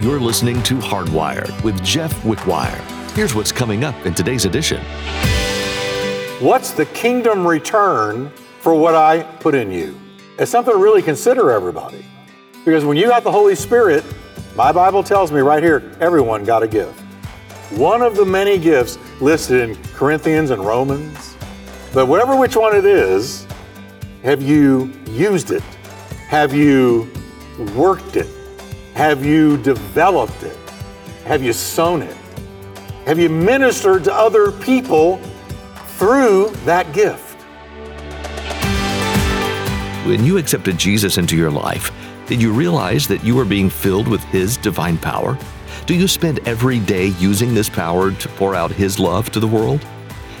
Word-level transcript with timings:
You're 0.00 0.20
listening 0.20 0.62
to 0.62 0.76
Hardwired 0.76 1.60
with 1.64 1.82
Jeff 1.84 2.14
Wickwire. 2.22 2.80
Here's 3.16 3.34
what's 3.34 3.50
coming 3.50 3.82
up 3.82 4.06
in 4.06 4.14
today's 4.14 4.44
edition. 4.44 4.80
What's 6.38 6.70
the 6.70 6.86
kingdom 6.86 7.44
return 7.44 8.30
for 8.60 8.76
what 8.76 8.94
I 8.94 9.24
put 9.40 9.56
in 9.56 9.72
you? 9.72 9.98
It's 10.38 10.52
something 10.52 10.72
to 10.72 10.78
really 10.78 11.02
consider, 11.02 11.50
everybody. 11.50 12.06
Because 12.64 12.84
when 12.84 12.96
you 12.96 13.08
got 13.08 13.24
the 13.24 13.32
Holy 13.32 13.56
Spirit, 13.56 14.04
my 14.54 14.70
Bible 14.70 15.02
tells 15.02 15.32
me 15.32 15.40
right 15.40 15.64
here, 15.64 15.90
everyone 15.98 16.44
got 16.44 16.62
a 16.62 16.68
gift. 16.68 17.00
One 17.72 18.00
of 18.00 18.14
the 18.14 18.24
many 18.24 18.56
gifts 18.56 18.98
listed 19.20 19.68
in 19.68 19.74
Corinthians 19.94 20.52
and 20.52 20.64
Romans. 20.64 21.34
But 21.92 22.06
whatever 22.06 22.36
which 22.36 22.54
one 22.54 22.76
it 22.76 22.84
is, 22.84 23.48
have 24.22 24.42
you 24.42 24.92
used 25.08 25.50
it? 25.50 25.64
Have 26.28 26.54
you 26.54 27.10
worked 27.74 28.14
it? 28.14 28.28
Have 28.98 29.24
you 29.24 29.56
developed 29.58 30.42
it? 30.42 30.58
Have 31.24 31.40
you 31.40 31.52
sown 31.52 32.02
it? 32.02 32.16
Have 33.06 33.16
you 33.16 33.28
ministered 33.28 34.02
to 34.02 34.12
other 34.12 34.50
people 34.50 35.18
through 35.98 36.48
that 36.64 36.92
gift? 36.92 37.36
When 40.04 40.24
you 40.24 40.36
accepted 40.36 40.78
Jesus 40.78 41.16
into 41.16 41.36
your 41.36 41.52
life, 41.52 41.92
did 42.26 42.42
you 42.42 42.52
realize 42.52 43.06
that 43.06 43.22
you 43.22 43.36
were 43.36 43.44
being 43.44 43.70
filled 43.70 44.08
with 44.08 44.24
His 44.24 44.56
divine 44.56 44.98
power? 44.98 45.38
Do 45.86 45.94
you 45.94 46.08
spend 46.08 46.40
every 46.40 46.80
day 46.80 47.12
using 47.20 47.54
this 47.54 47.68
power 47.68 48.10
to 48.10 48.28
pour 48.30 48.56
out 48.56 48.72
His 48.72 48.98
love 48.98 49.30
to 49.30 49.38
the 49.38 49.46
world? 49.46 49.86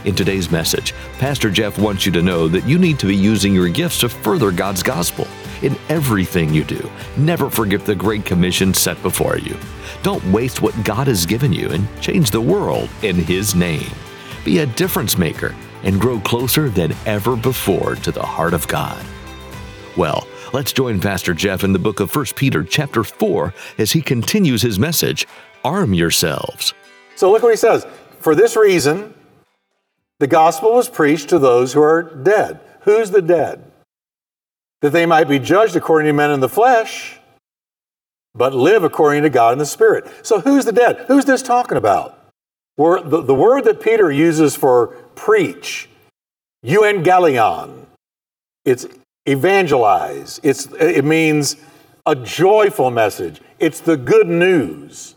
In 0.08 0.14
today's 0.14 0.50
message, 0.50 0.94
Pastor 1.18 1.50
Jeff 1.50 1.78
wants 1.78 2.06
you 2.06 2.12
to 2.12 2.22
know 2.22 2.48
that 2.48 2.66
you 2.66 2.78
need 2.78 2.98
to 2.98 3.04
be 3.04 3.14
using 3.14 3.52
your 3.52 3.68
gifts 3.68 4.00
to 4.00 4.08
further 4.08 4.50
God's 4.50 4.82
gospel 4.82 5.28
in 5.60 5.76
everything 5.90 6.54
you 6.54 6.64
do. 6.64 6.90
Never 7.18 7.50
forget 7.50 7.84
the 7.84 7.94
Great 7.94 8.24
Commission 8.24 8.72
set 8.72 9.00
before 9.02 9.36
you. 9.36 9.54
Don't 10.02 10.24
waste 10.32 10.62
what 10.62 10.82
God 10.82 11.08
has 11.08 11.26
given 11.26 11.52
you 11.52 11.68
and 11.72 11.86
change 12.00 12.30
the 12.30 12.40
world 12.40 12.88
in 13.02 13.16
His 13.16 13.54
name. 13.54 13.90
Be 14.46 14.60
a 14.60 14.66
difference 14.66 15.18
maker 15.18 15.54
and 15.82 16.00
grow 16.00 16.18
closer 16.20 16.70
than 16.70 16.94
ever 17.04 17.36
before 17.36 17.94
to 17.96 18.10
the 18.10 18.24
heart 18.24 18.54
of 18.54 18.66
God. 18.66 19.04
Well, 19.94 20.26
let's 20.54 20.72
join 20.72 21.02
Pastor 21.02 21.34
Jeff 21.34 21.64
in 21.64 21.74
the 21.74 21.78
book 21.78 22.00
of 22.00 22.16
1 22.16 22.24
Peter 22.34 22.64
chapter 22.64 23.04
4 23.04 23.52
as 23.76 23.92
he 23.92 24.00
continues 24.00 24.62
his 24.62 24.78
message, 24.78 25.28
Arm 25.66 25.92
Yourselves. 25.92 26.72
So 27.14 27.30
look 27.30 27.42
what 27.42 27.50
he 27.50 27.56
says. 27.58 27.86
For 28.20 28.34
this 28.34 28.56
reason, 28.56 29.12
the 30.18 30.26
gospel 30.26 30.74
was 30.74 30.88
preached 30.88 31.28
to 31.28 31.38
those 31.38 31.72
who 31.72 31.82
are 31.82 32.02
dead. 32.02 32.60
Who's 32.82 33.10
the 33.10 33.22
dead? 33.22 33.70
That 34.80 34.92
they 34.92 35.06
might 35.06 35.28
be 35.28 35.38
judged 35.38 35.76
according 35.76 36.06
to 36.06 36.12
men 36.12 36.30
in 36.30 36.40
the 36.40 36.48
flesh, 36.48 37.18
but 38.34 38.54
live 38.54 38.84
according 38.84 39.22
to 39.24 39.30
God 39.30 39.52
in 39.52 39.58
the 39.58 39.66
spirit. 39.66 40.06
So 40.22 40.40
who's 40.40 40.64
the 40.64 40.72
dead? 40.72 41.04
Who's 41.08 41.24
this 41.24 41.42
talking 41.42 41.76
about? 41.76 42.14
The, 42.76 43.22
the 43.26 43.34
word 43.34 43.64
that 43.64 43.80
Peter 43.80 44.10
uses 44.10 44.54
for 44.54 44.88
preach, 45.16 45.88
euangelion, 46.64 47.86
it's 48.64 48.86
evangelize. 49.26 50.40
It's, 50.42 50.66
it 50.78 51.04
means 51.04 51.56
a 52.06 52.14
joyful 52.14 52.90
message. 52.90 53.40
It's 53.58 53.80
the 53.80 53.96
good 53.96 54.28
news. 54.28 55.14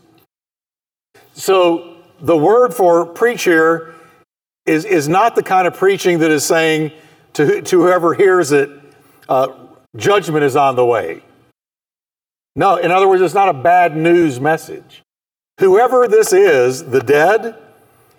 So 1.34 1.96
the 2.20 2.36
word 2.36 2.74
for 2.74 3.06
preach 3.06 3.44
here 3.44 3.94
is, 4.66 4.84
is 4.84 5.08
not 5.08 5.34
the 5.34 5.42
kind 5.42 5.66
of 5.66 5.74
preaching 5.74 6.18
that 6.20 6.30
is 6.30 6.44
saying 6.44 6.92
to, 7.34 7.62
to 7.62 7.82
whoever 7.82 8.14
hears 8.14 8.52
it, 8.52 8.70
uh, 9.28 9.48
judgment 9.96 10.44
is 10.44 10.56
on 10.56 10.76
the 10.76 10.84
way. 10.84 11.22
No, 12.54 12.76
in 12.76 12.90
other 12.90 13.08
words, 13.08 13.22
it's 13.22 13.34
not 13.34 13.48
a 13.48 13.54
bad 13.54 13.96
news 13.96 14.40
message. 14.40 15.02
Whoever 15.58 16.06
this 16.06 16.32
is, 16.32 16.84
the 16.84 17.00
dead, 17.00 17.56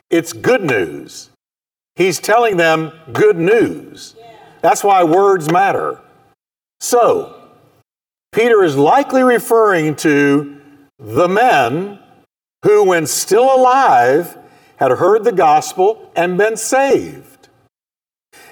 it's 0.09 0.33
good 0.33 0.63
news. 0.63 1.29
He's 1.95 2.19
telling 2.19 2.57
them 2.57 2.91
good 3.11 3.37
news. 3.37 4.15
That's 4.61 4.83
why 4.83 5.03
words 5.03 5.51
matter. 5.51 5.99
So, 6.79 7.49
Peter 8.31 8.63
is 8.63 8.75
likely 8.75 9.21
referring 9.21 9.95
to 9.97 10.59
the 10.97 11.27
men 11.27 11.99
who, 12.63 12.83
when 12.85 13.05
still 13.05 13.55
alive, 13.55 14.37
had 14.83 14.97
heard 14.97 15.23
the 15.23 15.31
gospel 15.31 16.11
and 16.13 16.37
been 16.37 16.57
saved. 16.57 17.47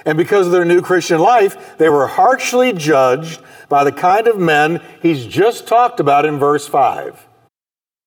And 0.06 0.18
because 0.18 0.46
of 0.46 0.54
their 0.54 0.64
new 0.64 0.82
Christian 0.82 1.20
life, 1.20 1.78
they 1.78 1.90
were 1.90 2.08
harshly 2.08 2.72
judged 2.72 3.42
by 3.68 3.84
the 3.84 3.92
kind 3.92 4.28
of 4.28 4.40
men 4.40 4.82
he's 5.02 5.26
just 5.26 5.68
talked 5.68 6.00
about 6.00 6.26
in 6.26 6.40
verse 6.40 6.66
5. 6.66 7.28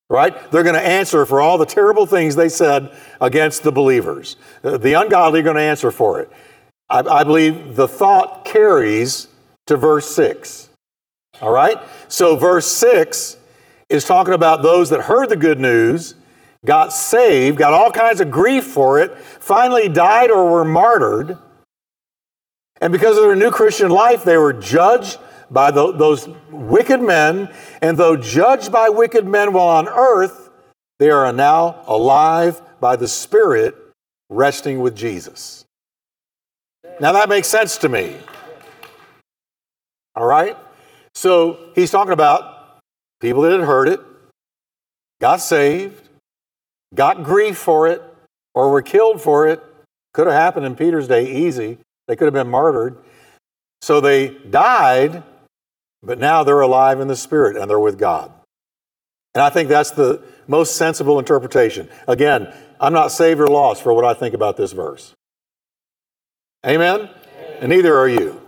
Right? 0.08 0.50
They're 0.50 0.62
going 0.62 0.74
to 0.74 0.86
answer 0.86 1.26
for 1.26 1.42
all 1.42 1.58
the 1.58 1.66
terrible 1.66 2.06
things 2.06 2.34
they 2.34 2.48
said 2.48 2.96
against 3.20 3.62
the 3.62 3.72
believers. 3.72 4.36
The 4.62 4.94
ungodly 4.94 5.40
are 5.40 5.44
going 5.44 5.56
to 5.56 5.62
answer 5.62 5.90
for 5.90 6.20
it. 6.20 6.30
I, 6.88 7.00
I 7.00 7.24
believe 7.24 7.76
the 7.76 7.88
thought 7.88 8.46
carries 8.46 9.28
to 9.66 9.76
verse 9.76 10.14
6. 10.14 10.70
All 11.42 11.52
right? 11.52 11.78
So, 12.08 12.36
verse 12.36 12.66
6 12.68 13.36
is 13.90 14.06
talking 14.06 14.34
about 14.34 14.62
those 14.62 14.88
that 14.90 15.02
heard 15.02 15.28
the 15.28 15.36
good 15.36 15.60
news, 15.60 16.14
got 16.64 16.92
saved, 16.92 17.58
got 17.58 17.72
all 17.72 17.90
kinds 17.90 18.20
of 18.20 18.30
grief 18.30 18.64
for 18.64 18.98
it, 19.00 19.16
finally 19.18 19.88
died 19.88 20.30
or 20.30 20.50
were 20.50 20.64
martyred. 20.64 21.38
And 22.80 22.92
because 22.92 23.16
of 23.16 23.24
their 23.24 23.36
new 23.36 23.50
Christian 23.50 23.90
life, 23.90 24.24
they 24.24 24.36
were 24.36 24.52
judged 24.52 25.18
by 25.50 25.70
the, 25.70 25.92
those 25.92 26.28
wicked 26.50 27.00
men. 27.00 27.52
And 27.80 27.96
though 27.96 28.16
judged 28.16 28.72
by 28.72 28.88
wicked 28.88 29.26
men 29.26 29.52
while 29.52 29.68
on 29.68 29.88
earth, 29.88 30.50
they 30.98 31.10
are 31.10 31.32
now 31.32 31.82
alive 31.86 32.60
by 32.80 32.96
the 32.96 33.08
Spirit, 33.08 33.74
resting 34.28 34.80
with 34.80 34.96
Jesus. 34.96 35.64
Now 37.00 37.12
that 37.12 37.28
makes 37.28 37.48
sense 37.48 37.78
to 37.78 37.88
me. 37.88 38.16
All 40.14 40.26
right? 40.26 40.56
So 41.14 41.70
he's 41.74 41.90
talking 41.90 42.12
about 42.12 42.78
people 43.20 43.42
that 43.42 43.52
had 43.52 43.60
heard 43.60 43.88
it, 43.88 44.00
got 45.20 45.40
saved, 45.40 46.03
got 46.94 47.22
grief 47.22 47.56
for 47.56 47.88
it, 47.88 48.02
or 48.54 48.70
were 48.70 48.82
killed 48.82 49.20
for 49.20 49.46
it. 49.48 49.62
Could 50.12 50.26
have 50.26 50.36
happened 50.36 50.66
in 50.66 50.76
Peter's 50.76 51.08
day 51.08 51.30
easy. 51.30 51.78
They 52.06 52.16
could 52.16 52.26
have 52.26 52.34
been 52.34 52.50
martyred. 52.50 52.98
So 53.82 54.00
they 54.00 54.28
died, 54.28 55.22
but 56.02 56.18
now 56.18 56.44
they're 56.44 56.60
alive 56.60 57.00
in 57.00 57.08
the 57.08 57.16
Spirit 57.16 57.56
and 57.56 57.68
they're 57.68 57.80
with 57.80 57.98
God. 57.98 58.32
And 59.34 59.42
I 59.42 59.50
think 59.50 59.68
that's 59.68 59.90
the 59.90 60.22
most 60.46 60.76
sensible 60.76 61.18
interpretation. 61.18 61.88
Again, 62.06 62.54
I'm 62.80 62.92
not 62.92 63.08
saved 63.08 63.40
or 63.40 63.48
lost 63.48 63.82
for 63.82 63.92
what 63.92 64.04
I 64.04 64.14
think 64.14 64.34
about 64.34 64.56
this 64.56 64.72
verse. 64.72 65.12
Amen? 66.64 67.10
And 67.60 67.70
neither 67.70 67.96
are 67.96 68.08
you. 68.08 68.40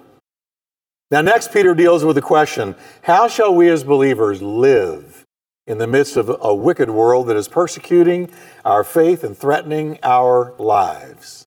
Now, 1.11 1.21
next, 1.21 1.53
Peter 1.53 1.75
deals 1.75 2.05
with 2.05 2.17
the 2.17 2.23
question 2.23 2.75
how 3.03 3.29
shall 3.29 3.55
we 3.55 3.69
as 3.69 3.85
believers 3.85 4.41
live 4.43 5.26
in 5.67 5.79
the 5.79 5.87
midst 5.87 6.17
of 6.17 6.37
a 6.41 6.55
wicked 6.55 6.91
world 6.91 7.27
that 7.29 7.37
is 7.37 7.49
persecuting 7.49 8.31
our 8.65 8.85
faith 8.85 9.25
and 9.25 9.37
threatening 9.37 9.99
our 10.03 10.55
lives? 10.59 11.47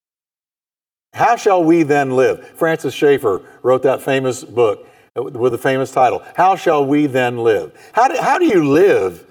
How 1.14 1.36
shall 1.36 1.64
we 1.64 1.84
then 1.84 2.12
live? 2.12 2.48
Francis 2.50 2.94
Schaeffer 2.94 3.42
wrote 3.64 3.84
that 3.84 4.02
famous 4.02 4.44
book 4.44 4.88
with 5.16 5.52
the 5.52 5.58
famous 5.58 5.92
title, 5.92 6.24
How 6.36 6.56
Shall 6.56 6.86
We 6.86 7.08
Then 7.08 7.38
Live? 7.40 7.72
How 7.94 8.08
do, 8.08 8.22
how 8.22 8.38
do 8.38 8.46
you 8.46 8.70
live 8.70 9.26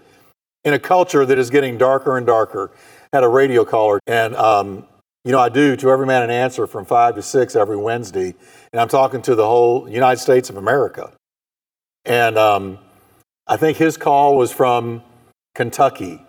in 0.64 0.74
a 0.74 0.78
culture 0.78 1.24
that 1.24 1.38
is 1.38 1.50
getting 1.50 1.78
darker 1.78 2.16
and 2.16 2.26
darker? 2.26 2.70
Had 3.12 3.24
a 3.24 3.28
radio 3.28 3.64
caller, 3.64 4.00
and 4.06 4.34
um, 4.34 4.84
you 5.24 5.32
know, 5.32 5.38
I 5.38 5.48
do 5.48 5.76
to 5.76 5.90
every 5.90 6.06
man 6.06 6.22
an 6.22 6.30
answer 6.30 6.66
from 6.66 6.84
five 6.84 7.14
to 7.14 7.22
six 7.22 7.56
every 7.56 7.76
Wednesday, 7.76 8.34
and 8.72 8.80
I'm 8.80 8.88
talking 8.88 9.22
to 9.22 9.34
the 9.34 9.46
whole 9.46 9.88
United 9.88 10.20
States 10.20 10.50
of 10.50 10.56
America. 10.56 11.12
And 12.04 12.36
um, 12.36 12.78
I 13.48 13.56
think 13.56 13.78
his 13.78 13.96
call 13.96 14.36
was 14.36 14.52
from 14.52 15.02
Kentucky. 15.54 16.22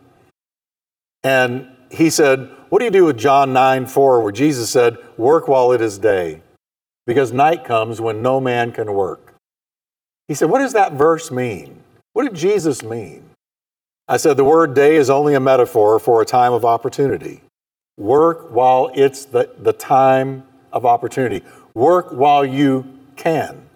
And 1.23 1.67
he 1.91 2.09
said, 2.09 2.49
What 2.69 2.79
do 2.79 2.85
you 2.85 2.91
do 2.91 3.05
with 3.05 3.17
John 3.17 3.51
9 3.51 3.87
4, 3.87 4.21
where 4.21 4.31
Jesus 4.31 4.69
said, 4.69 4.97
Work 5.17 5.47
while 5.47 5.71
it 5.71 5.81
is 5.81 5.97
day, 5.97 6.41
because 7.05 7.33
night 7.33 7.65
comes 7.65 7.99
when 7.99 8.21
no 8.21 8.39
man 8.39 8.71
can 8.71 8.93
work? 8.93 9.35
He 10.27 10.33
said, 10.33 10.49
What 10.49 10.59
does 10.59 10.73
that 10.73 10.93
verse 10.93 11.29
mean? 11.29 11.83
What 12.13 12.23
did 12.23 12.35
Jesus 12.35 12.83
mean? 12.83 13.25
I 14.07 14.17
said, 14.17 14.37
The 14.37 14.45
word 14.45 14.73
day 14.73 14.95
is 14.95 15.09
only 15.09 15.33
a 15.33 15.39
metaphor 15.39 15.99
for 15.99 16.21
a 16.21 16.25
time 16.25 16.53
of 16.53 16.63
opportunity. 16.63 17.41
Work 17.97 18.51
while 18.51 18.91
it's 18.95 19.25
the, 19.25 19.49
the 19.57 19.73
time 19.73 20.43
of 20.71 20.85
opportunity. 20.85 21.43
Work 21.73 22.11
while 22.11 22.45
you 22.45 22.85
can. 23.17 23.67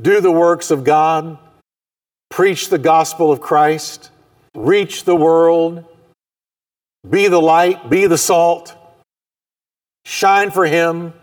Do 0.00 0.20
the 0.20 0.30
works 0.30 0.70
of 0.70 0.84
God. 0.84 1.38
Preach 2.36 2.68
the 2.68 2.76
gospel 2.76 3.32
of 3.32 3.40
Christ. 3.40 4.10
Reach 4.54 5.04
the 5.04 5.16
world. 5.16 5.86
Be 7.08 7.28
the 7.28 7.40
light. 7.40 7.88
Be 7.88 8.06
the 8.06 8.18
salt. 8.18 8.76
Shine 10.04 10.50
for 10.50 10.66
Him. 10.66 11.14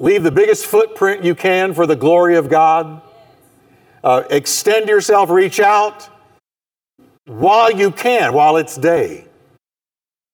Leave 0.00 0.24
the 0.24 0.32
biggest 0.32 0.66
footprint 0.66 1.22
you 1.22 1.36
can 1.36 1.72
for 1.72 1.86
the 1.86 1.94
glory 1.94 2.34
of 2.34 2.48
God. 2.48 3.00
Uh, 4.02 4.24
extend 4.28 4.88
yourself, 4.88 5.30
reach 5.30 5.60
out. 5.60 6.08
while 7.26 7.70
you 7.70 7.92
can, 7.92 8.32
while 8.32 8.56
it's 8.56 8.76
day. 8.76 9.28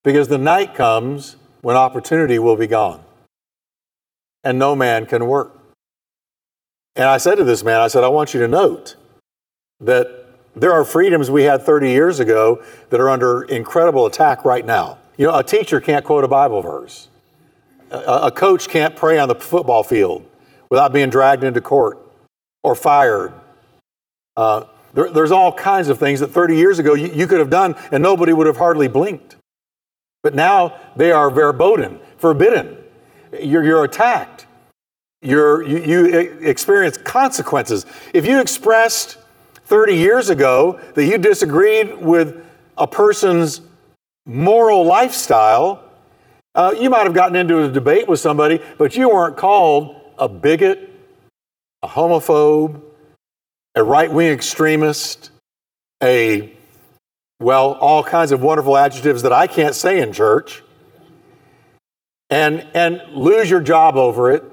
Because 0.03 0.27
the 0.27 0.39
night 0.39 0.73
comes 0.73 1.35
when 1.61 1.75
opportunity 1.75 2.39
will 2.39 2.55
be 2.57 2.65
gone 2.65 3.03
and 4.43 4.57
no 4.57 4.75
man 4.75 5.05
can 5.05 5.27
work. 5.27 5.55
And 6.95 7.05
I 7.05 7.19
said 7.19 7.35
to 7.35 7.43
this 7.43 7.63
man, 7.63 7.81
I 7.81 7.87
said, 7.87 8.03
I 8.03 8.07
want 8.07 8.33
you 8.33 8.39
to 8.39 8.47
note 8.47 8.95
that 9.81 10.25
there 10.55 10.71
are 10.71 10.83
freedoms 10.83 11.29
we 11.29 11.43
had 11.43 11.63
30 11.63 11.89
years 11.89 12.19
ago 12.19 12.63
that 12.89 12.99
are 12.99 13.09
under 13.09 13.43
incredible 13.43 14.05
attack 14.05 14.45
right 14.45 14.65
now. 14.65 14.97
You 15.17 15.27
know, 15.27 15.37
a 15.37 15.43
teacher 15.43 15.79
can't 15.79 16.05
quote 16.05 16.23
a 16.23 16.27
Bible 16.27 16.61
verse. 16.61 17.07
A, 17.89 17.97
a 18.23 18.31
coach 18.31 18.67
can't 18.67 18.95
pray 18.95 19.17
on 19.19 19.27
the 19.27 19.35
football 19.35 19.83
field 19.83 20.25
without 20.69 20.93
being 20.93 21.09
dragged 21.09 21.43
into 21.43 21.61
court 21.61 21.99
or 22.63 22.75
fired. 22.75 23.33
Uh, 24.35 24.65
there, 24.93 25.09
there's 25.09 25.31
all 25.31 25.53
kinds 25.53 25.89
of 25.89 25.97
things 25.99 26.19
that 26.19 26.27
30 26.27 26.55
years 26.55 26.79
ago 26.79 26.93
you, 26.93 27.07
you, 27.07 27.27
could 27.27 27.39
have 27.39 27.49
done 27.49 27.75
and 27.91 28.03
nobody 28.03 28.33
would 28.33 28.47
have 28.47 28.57
hardly 28.57 28.87
blinked. 28.87 29.35
But 30.23 30.35
now 30.35 30.77
they 30.95 31.11
are 31.11 31.29
verboten, 31.29 31.99
forbidden. 32.17 32.77
You're, 33.39 33.63
you're 33.63 33.83
attacked. 33.83 34.45
You're, 35.21 35.63
you, 35.63 35.79
you 35.79 36.05
experience 36.41 36.97
consequences. 36.97 37.85
If 38.13 38.25
you 38.25 38.39
expressed 38.39 39.17
30 39.71 39.95
years 39.95 40.29
ago 40.29 40.81
that 40.95 41.05
you 41.05 41.17
disagreed 41.17 42.01
with 42.01 42.45
a 42.77 42.85
person's 42.85 43.61
moral 44.25 44.83
lifestyle, 44.83 45.81
uh, 46.55 46.75
you 46.77 46.89
might 46.89 47.03
have 47.03 47.13
gotten 47.13 47.37
into 47.37 47.63
a 47.63 47.69
debate 47.69 48.05
with 48.05 48.19
somebody, 48.19 48.59
but 48.77 48.97
you 48.97 49.07
weren't 49.07 49.37
called 49.37 49.95
a 50.17 50.27
bigot, 50.27 50.89
a 51.83 51.87
homophobe, 51.87 52.81
a 53.73 53.81
right 53.81 54.11
wing 54.11 54.33
extremist, 54.33 55.31
a, 56.03 56.51
well, 57.39 57.75
all 57.75 58.03
kinds 58.03 58.33
of 58.33 58.41
wonderful 58.41 58.75
adjectives 58.75 59.21
that 59.21 59.31
I 59.31 59.47
can't 59.47 59.73
say 59.73 60.01
in 60.01 60.11
church, 60.11 60.63
and, 62.29 62.67
and 62.73 63.01
lose 63.13 63.49
your 63.49 63.61
job 63.61 63.95
over 63.95 64.31
it, 64.31 64.43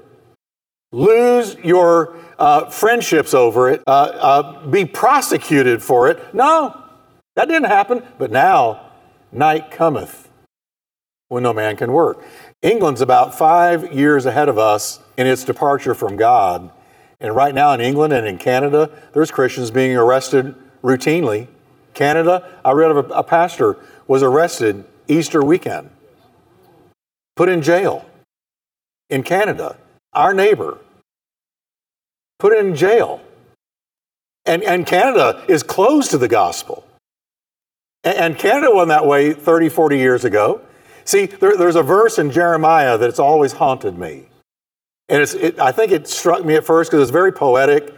lose 0.93 1.55
your 1.55 2.15
uh, 2.39 2.69
friendships 2.69 3.33
over 3.33 3.69
it, 3.69 3.83
uh, 3.85 3.91
uh, 3.91 4.65
be 4.67 4.85
prosecuted 4.85 5.83
for 5.83 6.09
it. 6.09 6.33
No, 6.33 6.81
that 7.35 7.47
didn't 7.47 7.67
happen. 7.67 8.01
But 8.17 8.31
now, 8.31 8.91
night 9.31 9.69
cometh 9.69 10.29
when 11.27 11.43
no 11.43 11.53
man 11.53 11.75
can 11.75 11.91
work. 11.91 12.23
England's 12.61 13.01
about 13.01 13.37
five 13.37 13.93
years 13.93 14.25
ahead 14.25 14.49
of 14.49 14.57
us 14.57 14.99
in 15.17 15.27
its 15.27 15.43
departure 15.43 15.93
from 15.93 16.17
God. 16.17 16.71
And 17.19 17.35
right 17.35 17.53
now 17.53 17.73
in 17.73 17.81
England 17.81 18.13
and 18.13 18.25
in 18.25 18.37
Canada, 18.37 18.89
there's 19.13 19.29
Christians 19.29 19.69
being 19.71 19.95
arrested 19.95 20.55
routinely. 20.81 21.47
Canada, 21.93 22.49
I 22.63 22.71
read 22.71 22.91
of 22.91 23.11
a, 23.11 23.13
a 23.13 23.23
pastor 23.23 23.77
was 24.07 24.23
arrested 24.23 24.85
Easter 25.07 25.43
weekend, 25.43 25.89
put 27.35 27.49
in 27.49 27.61
jail 27.61 28.05
in 29.09 29.23
Canada, 29.23 29.77
our 30.13 30.33
neighbor, 30.33 30.77
put 32.39 32.57
in 32.57 32.75
jail. 32.75 33.21
And, 34.45 34.63
and 34.63 34.87
Canada 34.87 35.45
is 35.47 35.61
closed 35.61 36.11
to 36.11 36.17
the 36.17 36.27
gospel. 36.27 36.85
And, 38.03 38.17
and 38.17 38.37
Canada 38.37 38.73
went 38.73 38.87
that 38.87 39.05
way 39.05 39.33
30, 39.33 39.69
40 39.69 39.97
years 39.97 40.25
ago. 40.25 40.61
See, 41.05 41.27
there, 41.27 41.55
there's 41.55 41.75
a 41.75 41.83
verse 41.83 42.17
in 42.17 42.31
Jeremiah 42.31 42.97
that's 42.97 43.19
always 43.19 43.53
haunted 43.53 43.97
me. 43.97 44.27
And 45.09 45.21
it's, 45.21 45.33
it, 45.33 45.59
I 45.59 45.71
think 45.71 45.91
it 45.91 46.07
struck 46.07 46.45
me 46.45 46.55
at 46.55 46.65
first 46.65 46.91
because 46.91 47.01
it's 47.01 47.11
very 47.11 47.31
poetic. 47.31 47.93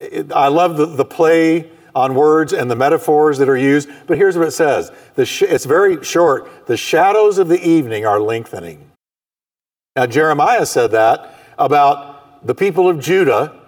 It, 0.00 0.32
I 0.32 0.48
love 0.48 0.76
the, 0.76 0.86
the 0.86 1.04
play 1.04 1.70
on 1.94 2.14
words 2.14 2.52
and 2.52 2.70
the 2.70 2.76
metaphors 2.76 3.38
that 3.38 3.48
are 3.48 3.56
used. 3.56 3.88
But 4.06 4.18
here's 4.18 4.36
what 4.36 4.46
it 4.46 4.52
says 4.52 4.92
sh- 5.24 5.42
it's 5.42 5.64
very 5.64 6.04
short. 6.04 6.66
The 6.66 6.76
shadows 6.76 7.38
of 7.38 7.48
the 7.48 7.66
evening 7.66 8.04
are 8.04 8.20
lengthening. 8.20 8.90
Now, 9.94 10.06
Jeremiah 10.06 10.66
said 10.66 10.90
that 10.90 11.34
about 11.58 12.46
the 12.46 12.54
people 12.54 12.88
of 12.88 13.00
Judah 13.00 13.62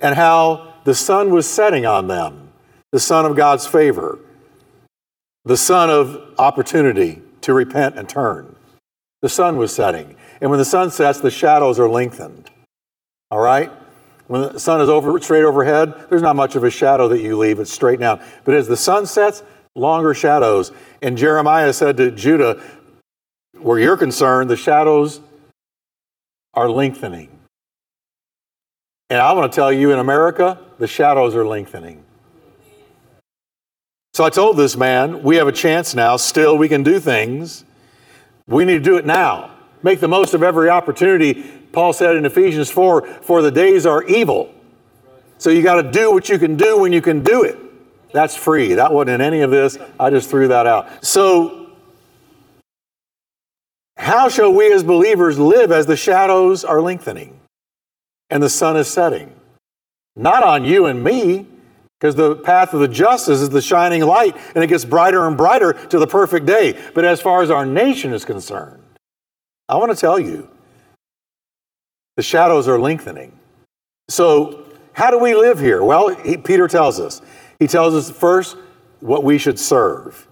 and 0.00 0.14
how 0.14 0.74
the 0.84 0.94
sun 0.94 1.30
was 1.30 1.48
setting 1.48 1.86
on 1.86 2.08
them, 2.08 2.52
the 2.92 3.00
sun 3.00 3.24
of 3.24 3.36
God's 3.36 3.66
favor, 3.66 4.18
the 5.44 5.56
sun 5.56 5.90
of 5.90 6.34
opportunity 6.38 7.22
to 7.42 7.52
repent 7.52 7.96
and 7.98 8.08
turn. 8.08 8.56
The 9.22 9.28
sun 9.28 9.56
was 9.56 9.74
setting. 9.74 10.16
And 10.40 10.50
when 10.50 10.58
the 10.58 10.64
sun 10.64 10.90
sets, 10.90 11.20
the 11.20 11.30
shadows 11.30 11.78
are 11.78 11.88
lengthened. 11.88 12.50
All 13.30 13.40
right? 13.40 13.70
When 14.26 14.52
the 14.52 14.60
sun 14.60 14.80
is 14.80 14.88
over, 14.88 15.18
straight 15.20 15.44
overhead, 15.44 16.06
there's 16.08 16.22
not 16.22 16.36
much 16.36 16.56
of 16.56 16.64
a 16.64 16.70
shadow 16.70 17.08
that 17.08 17.20
you 17.20 17.36
leave, 17.36 17.60
it's 17.60 17.72
straight 17.72 18.00
down. 18.00 18.22
But 18.44 18.54
as 18.54 18.68
the 18.68 18.76
sun 18.76 19.06
sets, 19.06 19.42
longer 19.74 20.14
shadows. 20.14 20.72
And 21.02 21.18
Jeremiah 21.18 21.72
said 21.72 21.96
to 21.98 22.10
Judah, 22.10 22.62
where 23.58 23.78
you're 23.78 23.96
concerned, 23.96 24.50
the 24.50 24.56
shadows 24.56 25.20
are 26.54 26.70
lengthening. 26.70 27.28
And 29.10 29.20
I 29.20 29.32
want 29.32 29.52
to 29.52 29.54
tell 29.54 29.72
you 29.72 29.92
in 29.92 29.98
America, 29.98 30.58
the 30.78 30.86
shadows 30.86 31.34
are 31.34 31.46
lengthening. 31.46 32.02
So 34.14 34.24
I 34.24 34.30
told 34.30 34.56
this 34.56 34.76
man, 34.76 35.22
we 35.22 35.36
have 35.36 35.48
a 35.48 35.52
chance 35.52 35.94
now, 35.94 36.16
still, 36.16 36.56
we 36.56 36.68
can 36.68 36.82
do 36.82 37.00
things. 37.00 37.64
We 38.46 38.64
need 38.64 38.74
to 38.74 38.80
do 38.80 38.96
it 38.96 39.06
now. 39.06 39.50
Make 39.82 40.00
the 40.00 40.08
most 40.08 40.34
of 40.34 40.42
every 40.42 40.70
opportunity. 40.70 41.42
Paul 41.72 41.92
said 41.92 42.16
in 42.16 42.24
Ephesians 42.24 42.70
4 42.70 43.06
for 43.22 43.42
the 43.42 43.50
days 43.50 43.86
are 43.86 44.04
evil. 44.04 44.54
So 45.38 45.50
you 45.50 45.62
got 45.62 45.82
to 45.82 45.90
do 45.90 46.12
what 46.12 46.28
you 46.28 46.38
can 46.38 46.56
do 46.56 46.78
when 46.78 46.92
you 46.92 47.02
can 47.02 47.22
do 47.22 47.42
it. 47.42 47.58
That's 48.12 48.36
free. 48.36 48.74
That 48.74 48.92
wasn't 48.92 49.10
in 49.16 49.20
any 49.20 49.40
of 49.40 49.50
this. 49.50 49.76
I 49.98 50.10
just 50.10 50.30
threw 50.30 50.48
that 50.48 50.66
out. 50.66 51.04
So, 51.04 51.72
how 53.96 54.28
shall 54.28 54.52
we 54.52 54.72
as 54.72 54.84
believers 54.84 55.38
live 55.38 55.72
as 55.72 55.86
the 55.86 55.96
shadows 55.96 56.64
are 56.64 56.80
lengthening? 56.80 57.40
And 58.34 58.42
the 58.42 58.50
sun 58.50 58.76
is 58.76 58.88
setting. 58.88 59.32
Not 60.16 60.42
on 60.42 60.64
you 60.64 60.86
and 60.86 61.02
me, 61.02 61.46
because 61.98 62.16
the 62.16 62.34
path 62.34 62.74
of 62.74 62.80
the 62.80 62.88
justice 62.88 63.40
is 63.40 63.48
the 63.48 63.62
shining 63.62 64.02
light 64.02 64.36
and 64.54 64.62
it 64.62 64.66
gets 64.66 64.84
brighter 64.84 65.26
and 65.26 65.36
brighter 65.36 65.72
to 65.72 65.98
the 65.98 66.06
perfect 66.06 66.44
day. 66.44 66.78
But 66.94 67.04
as 67.04 67.22
far 67.22 67.42
as 67.42 67.50
our 67.50 67.64
nation 67.64 68.12
is 68.12 68.24
concerned, 68.24 68.82
I 69.68 69.76
want 69.76 69.92
to 69.92 69.96
tell 69.96 70.18
you 70.18 70.50
the 72.16 72.22
shadows 72.22 72.66
are 72.68 72.78
lengthening. 72.78 73.38
So, 74.08 74.64
how 74.92 75.10
do 75.10 75.18
we 75.18 75.34
live 75.34 75.58
here? 75.58 75.82
Well, 75.82 76.08
he, 76.08 76.36
Peter 76.36 76.68
tells 76.68 77.00
us. 77.00 77.22
He 77.58 77.66
tells 77.66 77.94
us 77.94 78.10
first 78.10 78.56
what 79.00 79.24
we 79.24 79.38
should 79.38 79.58
serve. 79.58 80.26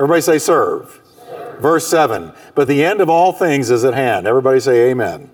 Everybody 0.00 0.22
say, 0.22 0.38
serve. 0.38 1.00
serve. 1.28 1.60
Verse 1.60 1.86
7 1.86 2.32
But 2.54 2.68
the 2.68 2.84
end 2.84 3.00
of 3.00 3.10
all 3.10 3.32
things 3.32 3.70
is 3.70 3.84
at 3.84 3.94
hand. 3.94 4.26
Everybody 4.26 4.60
say, 4.60 4.90
Amen. 4.90 5.30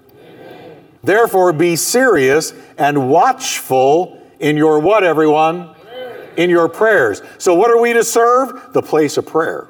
Therefore, 1.06 1.52
be 1.52 1.76
serious 1.76 2.52
and 2.76 3.08
watchful 3.08 4.20
in 4.40 4.56
your 4.56 4.80
what, 4.80 5.04
everyone? 5.04 5.74
In 6.36 6.50
your 6.50 6.68
prayers. 6.68 7.22
So, 7.38 7.54
what 7.54 7.70
are 7.70 7.80
we 7.80 7.92
to 7.92 8.02
serve? 8.02 8.72
The 8.72 8.82
place 8.82 9.16
of 9.16 9.24
prayer. 9.24 9.68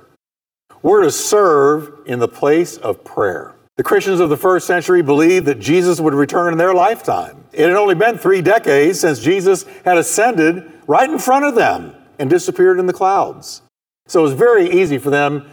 We're 0.82 1.02
to 1.02 1.10
serve 1.10 1.92
in 2.06 2.20
the 2.20 2.28
place 2.28 2.78
of 2.78 3.04
prayer. 3.04 3.54
The 3.76 3.82
Christians 3.82 4.20
of 4.20 4.30
the 4.30 4.36
first 4.38 4.66
century 4.66 5.02
believed 5.02 5.44
that 5.46 5.60
Jesus 5.60 6.00
would 6.00 6.14
return 6.14 6.52
in 6.52 6.58
their 6.58 6.72
lifetime. 6.72 7.44
It 7.52 7.66
had 7.66 7.76
only 7.76 7.94
been 7.94 8.16
three 8.16 8.40
decades 8.40 9.00
since 9.00 9.20
Jesus 9.20 9.66
had 9.84 9.98
ascended 9.98 10.72
right 10.86 11.08
in 11.08 11.18
front 11.18 11.44
of 11.44 11.54
them 11.54 11.94
and 12.18 12.30
disappeared 12.30 12.78
in 12.78 12.86
the 12.86 12.94
clouds. 12.94 13.60
So 14.06 14.20
it 14.20 14.22
was 14.22 14.32
very 14.32 14.70
easy 14.70 14.96
for 14.96 15.10
them 15.10 15.46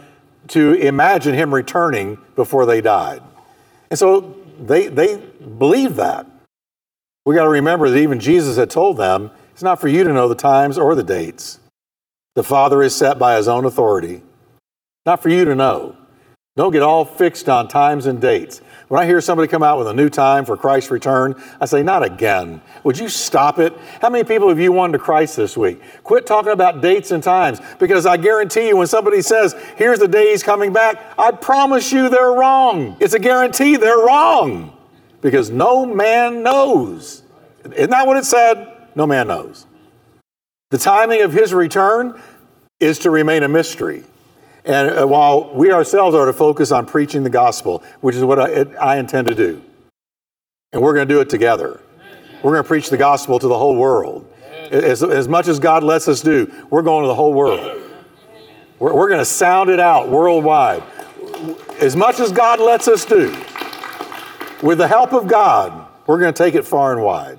to 0.48 0.72
imagine 0.74 1.34
him 1.34 1.52
returning 1.52 2.16
before 2.36 2.64
they 2.64 2.80
died. 2.80 3.22
And 3.90 3.98
so 3.98 4.34
they, 4.58 4.88
they 4.88 5.16
believed 5.16 5.96
that. 5.96 6.26
We 7.24 7.34
got 7.34 7.44
to 7.44 7.50
remember 7.50 7.88
that 7.88 7.98
even 7.98 8.20
Jesus 8.20 8.56
had 8.56 8.70
told 8.70 8.96
them, 8.96 9.30
it's 9.52 9.62
not 9.62 9.80
for 9.80 9.88
you 9.88 10.04
to 10.04 10.12
know 10.12 10.28
the 10.28 10.34
times 10.34 10.76
or 10.76 10.94
the 10.94 11.02
dates. 11.02 11.60
The 12.34 12.42
Father 12.42 12.82
is 12.82 12.94
set 12.94 13.18
by 13.18 13.36
his 13.36 13.48
own 13.48 13.64
authority. 13.64 14.22
Not 15.06 15.22
for 15.22 15.28
you 15.28 15.44
to 15.44 15.54
know. 15.54 15.96
Don't 16.56 16.72
get 16.72 16.82
all 16.82 17.04
fixed 17.04 17.48
on 17.48 17.68
times 17.68 18.06
and 18.06 18.20
dates. 18.20 18.60
When 18.94 19.02
I 19.02 19.06
hear 19.06 19.20
somebody 19.20 19.48
come 19.48 19.64
out 19.64 19.76
with 19.76 19.88
a 19.88 19.92
new 19.92 20.08
time 20.08 20.44
for 20.44 20.56
Christ's 20.56 20.92
return, 20.92 21.34
I 21.60 21.64
say, 21.64 21.82
not 21.82 22.04
again. 22.04 22.60
Would 22.84 22.96
you 22.96 23.08
stop 23.08 23.58
it? 23.58 23.76
How 24.00 24.08
many 24.08 24.22
people 24.22 24.48
have 24.50 24.60
you 24.60 24.70
won 24.70 24.92
to 24.92 25.00
Christ 25.00 25.34
this 25.34 25.56
week? 25.56 25.82
Quit 26.04 26.26
talking 26.26 26.52
about 26.52 26.80
dates 26.80 27.10
and 27.10 27.20
times 27.20 27.60
because 27.80 28.06
I 28.06 28.16
guarantee 28.16 28.68
you, 28.68 28.76
when 28.76 28.86
somebody 28.86 29.20
says, 29.20 29.56
here's 29.74 29.98
the 29.98 30.06
day 30.06 30.30
he's 30.30 30.44
coming 30.44 30.72
back, 30.72 31.12
I 31.18 31.32
promise 31.32 31.90
you 31.90 32.08
they're 32.08 32.34
wrong. 32.34 32.96
It's 33.00 33.14
a 33.14 33.18
guarantee 33.18 33.76
they're 33.76 33.98
wrong 33.98 34.72
because 35.20 35.50
no 35.50 35.84
man 35.84 36.44
knows. 36.44 37.24
Isn't 37.64 37.90
that 37.90 38.06
what 38.06 38.16
it 38.16 38.24
said? 38.24 38.90
No 38.94 39.08
man 39.08 39.26
knows. 39.26 39.66
The 40.70 40.78
timing 40.78 41.22
of 41.22 41.32
his 41.32 41.52
return 41.52 42.22
is 42.78 43.00
to 43.00 43.10
remain 43.10 43.42
a 43.42 43.48
mystery. 43.48 44.04
And 44.64 44.90
uh, 44.90 45.06
while 45.06 45.52
we 45.54 45.72
ourselves 45.72 46.16
are 46.16 46.26
to 46.26 46.32
focus 46.32 46.72
on 46.72 46.86
preaching 46.86 47.22
the 47.22 47.30
gospel, 47.30 47.82
which 48.00 48.16
is 48.16 48.24
what 48.24 48.38
I, 48.38 48.62
I 48.80 48.98
intend 48.98 49.28
to 49.28 49.34
do, 49.34 49.62
and 50.72 50.82
we're 50.82 50.94
going 50.94 51.06
to 51.06 51.14
do 51.14 51.20
it 51.20 51.28
together. 51.28 51.80
We're 52.42 52.52
going 52.52 52.62
to 52.62 52.68
preach 52.68 52.90
the 52.90 52.96
gospel 52.96 53.38
to 53.38 53.46
the 53.46 53.56
whole 53.58 53.76
world. 53.76 54.30
As, 54.70 55.02
as 55.02 55.28
much 55.28 55.48
as 55.48 55.58
God 55.58 55.82
lets 55.84 56.08
us 56.08 56.20
do, 56.20 56.52
we're 56.70 56.82
going 56.82 57.04
to 57.04 57.08
the 57.08 57.14
whole 57.14 57.32
world. 57.32 57.80
We're, 58.78 58.94
we're 58.94 59.08
going 59.08 59.20
to 59.20 59.24
sound 59.24 59.70
it 59.70 59.80
out 59.80 60.08
worldwide. 60.08 60.82
As 61.80 61.94
much 61.94 62.20
as 62.20 62.32
God 62.32 62.60
lets 62.60 62.88
us 62.88 63.04
do, 63.04 63.30
with 64.62 64.78
the 64.78 64.88
help 64.88 65.12
of 65.12 65.26
God, 65.26 65.86
we're 66.06 66.18
going 66.18 66.32
to 66.32 66.36
take 66.36 66.54
it 66.54 66.64
far 66.64 66.92
and 66.92 67.02
wide. 67.02 67.38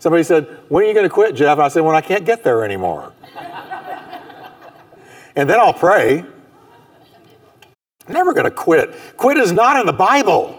Somebody 0.00 0.24
said, 0.24 0.46
When 0.68 0.84
are 0.84 0.86
you 0.86 0.94
going 0.94 1.04
to 1.04 1.10
quit, 1.10 1.34
Jeff? 1.34 1.52
And 1.52 1.62
I 1.62 1.68
said, 1.68 1.80
When 1.80 1.96
I 1.96 2.00
can't 2.00 2.24
get 2.24 2.44
there 2.44 2.64
anymore. 2.64 3.12
and 5.36 5.48
then 5.48 5.58
I'll 5.58 5.72
pray. 5.72 6.24
I'm 8.06 8.14
never 8.14 8.32
going 8.32 8.44
to 8.44 8.50
quit. 8.50 8.94
Quit 9.16 9.36
is 9.36 9.52
not 9.52 9.78
in 9.80 9.86
the 9.86 9.92
Bible. 9.92 10.58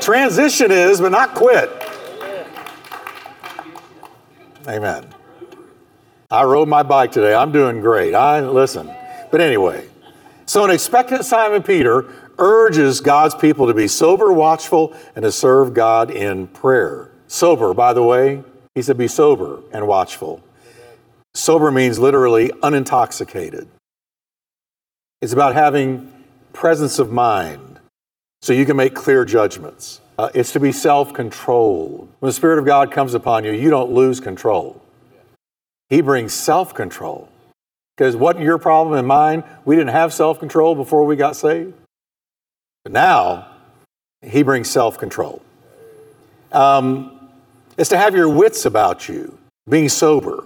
Transition 0.00 0.70
is, 0.70 1.00
but 1.00 1.10
not 1.10 1.34
quit. 1.34 1.70
Amen. 4.66 5.06
I 6.30 6.42
rode 6.44 6.68
my 6.68 6.82
bike 6.82 7.12
today. 7.12 7.34
I'm 7.34 7.52
doing 7.52 7.80
great. 7.80 8.14
I 8.14 8.40
listen. 8.40 8.92
But 9.30 9.40
anyway, 9.40 9.86
so 10.46 10.64
an 10.64 10.70
expectant 10.70 11.24
Simon 11.24 11.62
Peter 11.62 12.12
urges 12.38 13.00
God's 13.00 13.34
people 13.34 13.66
to 13.66 13.74
be 13.74 13.86
sober, 13.86 14.32
watchful, 14.32 14.94
and 15.14 15.22
to 15.22 15.30
serve 15.30 15.74
God 15.74 16.10
in 16.10 16.48
prayer. 16.48 17.10
Sober, 17.28 17.72
by 17.74 17.92
the 17.92 18.02
way, 18.02 18.42
he 18.74 18.82
said, 18.82 18.98
be 18.98 19.06
sober 19.06 19.60
and 19.72 19.86
watchful. 19.86 20.42
Sober 21.34 21.70
means 21.70 21.98
literally 21.98 22.50
unintoxicated. 22.62 23.68
It's 25.20 25.32
about 25.32 25.54
having 25.54 26.12
presence 26.54 26.98
of 26.98 27.12
mind 27.12 27.80
so 28.40 28.52
you 28.52 28.64
can 28.64 28.76
make 28.76 28.94
clear 28.94 29.24
judgments. 29.24 30.00
Uh, 30.16 30.30
it's 30.34 30.52
to 30.52 30.60
be 30.60 30.72
self 30.72 31.12
controlled. 31.12 32.08
When 32.20 32.28
the 32.28 32.32
Spirit 32.32 32.58
of 32.58 32.64
God 32.64 32.92
comes 32.92 33.12
upon 33.12 33.44
you, 33.44 33.52
you 33.52 33.68
don't 33.68 33.92
lose 33.92 34.20
control. 34.20 34.80
He 35.90 36.00
brings 36.00 36.32
self 36.32 36.72
control. 36.72 37.28
Because 37.96 38.16
what 38.16 38.40
your 38.40 38.58
problem 38.58 38.98
and 38.98 39.06
mine? 39.06 39.44
We 39.64 39.76
didn't 39.76 39.90
have 39.90 40.14
self 40.14 40.38
control 40.38 40.74
before 40.74 41.04
we 41.04 41.16
got 41.16 41.36
saved. 41.36 41.74
But 42.84 42.92
now, 42.92 43.48
He 44.22 44.42
brings 44.42 44.70
self 44.70 44.98
control. 44.98 45.42
Um, 46.52 47.28
it's 47.76 47.90
to 47.90 47.98
have 47.98 48.14
your 48.14 48.28
wits 48.28 48.64
about 48.64 49.08
you, 49.08 49.36
being 49.68 49.88
sober, 49.88 50.44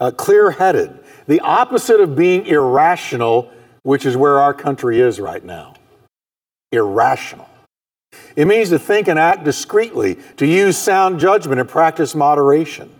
uh, 0.00 0.10
clear 0.10 0.50
headed, 0.50 0.98
the 1.26 1.40
opposite 1.40 2.00
of 2.00 2.16
being 2.16 2.46
irrational, 2.46 3.52
which 3.82 4.06
is 4.06 4.16
where 4.16 4.38
our 4.38 4.54
country 4.54 5.00
is 5.00 5.20
right 5.20 5.44
now. 5.44 5.74
Irrational. 6.70 7.48
It 8.36 8.46
means 8.46 8.70
to 8.70 8.78
think 8.78 9.08
and 9.08 9.18
act 9.18 9.44
discreetly, 9.44 10.18
to 10.36 10.46
use 10.46 10.76
sound 10.78 11.20
judgment 11.20 11.60
and 11.60 11.68
practice 11.68 12.14
moderation. 12.14 12.90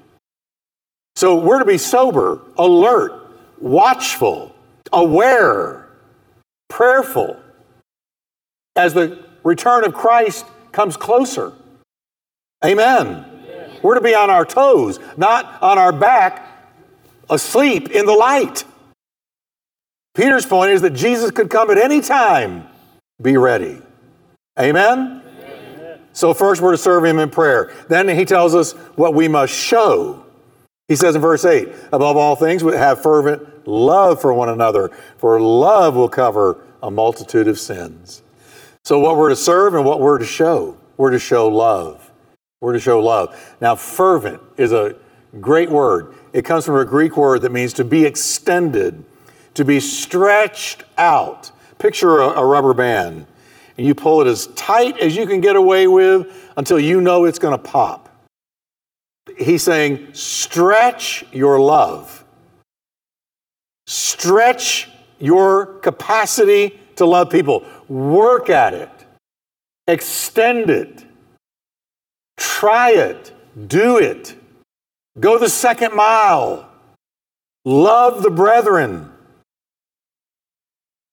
So 1.17 1.37
we're 1.37 1.59
to 1.59 1.65
be 1.65 1.79
sober, 1.79 2.41
alert, 2.57 3.13
watchful, 3.61 4.55
aware, 4.93 5.89
prayerful 6.69 7.39
as 8.77 8.95
the 8.95 9.23
return 9.45 9.85
of 9.85 9.93
Christ 9.93 10.47
comes 10.73 10.97
closer. 10.97 11.53
Amen. 12.65 13.27
We're 13.83 13.95
to 13.95 14.01
be 14.01 14.15
on 14.15 14.31
our 14.31 14.45
toes, 14.45 14.99
not 15.17 15.61
on 15.63 15.77
our 15.77 15.93
back, 15.93 16.49
asleep 17.29 17.91
in 17.91 18.07
the 18.07 18.13
light. 18.13 18.65
Peter's 20.15 20.47
point 20.47 20.71
is 20.73 20.83
that 20.83 20.91
Jesus 20.91 21.31
could 21.31 21.49
come 21.51 21.71
at 21.71 21.79
any 21.79 22.01
time. 22.01 22.67
Be 23.21 23.37
ready. 23.37 23.81
Amen? 24.59 25.23
Amen? 25.39 26.01
So, 26.13 26.35
first 26.35 26.61
we're 26.61 26.73
to 26.73 26.79
serve 26.79 27.05
him 27.05 27.19
in 27.19 27.31
prayer. 27.31 27.73
Then 27.89 28.09
he 28.09 28.25
tells 28.25 28.55
us 28.55 28.73
what 28.97 29.15
we 29.15 29.29
must 29.29 29.55
show. 29.55 30.25
He 30.89 30.97
says 30.97 31.15
in 31.15 31.23
verse 31.23 31.45
8, 31.45 31.69
above 31.93 32.17
all 32.17 32.37
things, 32.37 32.63
have 32.63 33.03
fervent 33.03 33.67
love 33.67 34.21
for 34.21 34.35
one 34.35 34.51
another, 34.51 34.91
for 35.17 35.41
love 35.41 35.95
will 35.95 36.09
cover 36.09 36.63
a 36.83 36.91
multitude 36.91 37.49
of 37.49 37.59
sins. 37.59 38.23
So, 38.85 38.99
what 38.99 39.17
we're 39.17 39.31
to 39.31 39.37
serve 39.37 39.75
and 39.75 39.85
what 39.85 40.01
we're 40.01 40.19
to 40.19 40.27
show, 40.27 40.77
we're 40.97 41.13
to 41.13 41.19
show 41.19 41.49
love. 41.49 42.11
We're 42.61 42.75
to 42.75 42.81
show 42.81 43.01
love. 43.01 43.57
Now, 43.61 43.75
fervent 43.75 44.41
is 44.57 44.73
a 44.73 44.97
great 45.41 45.71
word. 45.71 46.15
It 46.33 46.45
comes 46.45 46.67
from 46.67 46.77
a 46.77 46.85
Greek 46.85 47.17
word 47.17 47.43
that 47.43 47.53
means 47.53 47.73
to 47.75 47.85
be 47.85 48.05
extended, 48.05 49.05
to 49.55 49.65
be 49.65 49.81
stretched 49.81 50.85
out. 50.99 51.51
Picture 51.79 52.19
a, 52.21 52.29
a 52.29 52.45
rubber 52.45 52.75
band, 52.75 53.27
and 53.77 53.87
you 53.87 53.95
pull 53.95 54.21
it 54.21 54.27
as 54.27 54.47
tight 54.49 54.99
as 54.99 55.17
you 55.17 55.27
can 55.27 55.41
get 55.41 55.57
away 55.57 55.87
with 55.87 56.51
until 56.57 56.79
you 56.79 57.01
know 57.01 57.25
it's 57.25 57.39
going 57.39 57.57
to 57.57 57.63
pop. 57.63 58.09
He's 59.39 59.63
saying, 59.63 60.15
stretch 60.15 61.25
your 61.33 61.59
love, 61.61 62.25
stretch 63.87 64.89
your 65.19 65.67
capacity 65.79 66.79
to 66.97 67.07
love 67.07 67.31
people, 67.31 67.65
work 67.89 68.51
at 68.51 68.75
it, 68.75 68.91
extend 69.87 70.71
it. 70.71 71.05
Try 72.63 72.93
it. 72.93 73.33
Do 73.69 73.99
it. 73.99 74.35
Go 75.21 75.39
the 75.39 75.49
second 75.49 75.95
mile. 75.95 76.69
Love 77.65 78.23
the 78.23 78.31
brethren. 78.31 79.12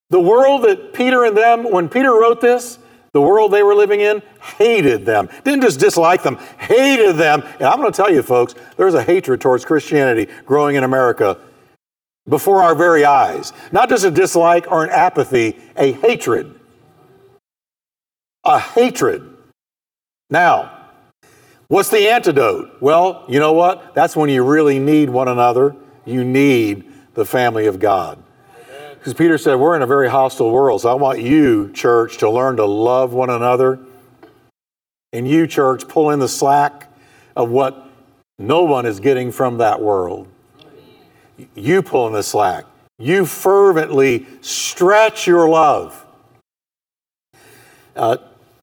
The 0.09 0.19
world 0.19 0.63
that 0.63 0.93
Peter 0.93 1.23
and 1.23 1.37
them, 1.37 1.69
when 1.69 1.89
Peter 1.89 2.11
wrote 2.11 2.41
this, 2.41 2.79
the 3.11 3.21
world 3.21 3.51
they 3.51 3.63
were 3.63 3.75
living 3.75 4.01
in 4.01 4.21
hated 4.57 5.05
them. 5.05 5.29
Didn't 5.43 5.61
just 5.61 5.79
dislike 5.79 6.23
them, 6.23 6.37
hated 6.57 7.15
them. 7.15 7.41
And 7.41 7.63
I'm 7.63 7.79
going 7.79 7.91
to 7.91 7.95
tell 7.95 8.11
you, 8.11 8.21
folks, 8.21 8.55
there's 8.77 8.93
a 8.93 9.03
hatred 9.03 9.41
towards 9.41 9.65
Christianity 9.65 10.27
growing 10.45 10.75
in 10.75 10.83
America 10.83 11.37
before 12.27 12.61
our 12.61 12.75
very 12.75 13.05
eyes. 13.05 13.53
Not 13.71 13.89
just 13.89 14.05
a 14.05 14.11
dislike 14.11 14.71
or 14.71 14.83
an 14.83 14.89
apathy, 14.91 15.57
a 15.75 15.91
hatred. 15.93 16.59
A 18.43 18.59
hatred. 18.59 19.35
Now, 20.29 20.79
What's 21.69 21.89
the 21.89 22.09
antidote? 22.09 22.81
Well, 22.81 23.25
you 23.29 23.39
know 23.39 23.53
what? 23.53 23.93
That's 23.93 24.15
when 24.15 24.31
you 24.31 24.43
really 24.43 24.79
need 24.79 25.07
one 25.07 25.27
another. 25.27 25.75
You 26.03 26.23
need 26.23 26.91
the 27.13 27.25
family 27.25 27.67
of 27.67 27.79
God. 27.79 28.23
Because 28.99 29.13
Peter 29.13 29.37
said, 29.37 29.55
We're 29.55 29.77
in 29.77 29.81
a 29.81 29.87
very 29.87 30.09
hostile 30.09 30.51
world, 30.51 30.81
so 30.81 30.89
I 30.89 30.93
want 30.93 31.21
you, 31.21 31.71
church, 31.71 32.17
to 32.17 32.29
learn 32.29 32.57
to 32.57 32.65
love 32.65 33.13
one 33.13 33.29
another. 33.29 33.79
And 35.13 35.27
you, 35.27 35.47
church, 35.47 35.87
pull 35.87 36.09
in 36.09 36.19
the 36.19 36.27
slack 36.27 36.91
of 37.35 37.49
what 37.49 37.87
no 38.37 38.63
one 38.63 38.85
is 38.85 38.99
getting 38.99 39.31
from 39.31 39.57
that 39.59 39.81
world. 39.81 40.27
You 41.55 41.81
pull 41.81 42.07
in 42.07 42.13
the 42.13 42.23
slack. 42.23 42.65
You 42.97 43.25
fervently 43.25 44.27
stretch 44.41 45.25
your 45.25 45.47
love. 45.47 46.05
Uh, 47.95 48.17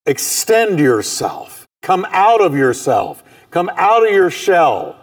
extend 0.04 0.78
yourself. 0.78 1.66
Come 1.80 2.06
out 2.10 2.42
of 2.42 2.54
yourself. 2.54 3.24
Come 3.50 3.70
out 3.74 4.06
of 4.06 4.12
your 4.12 4.30
shell. 4.30 4.96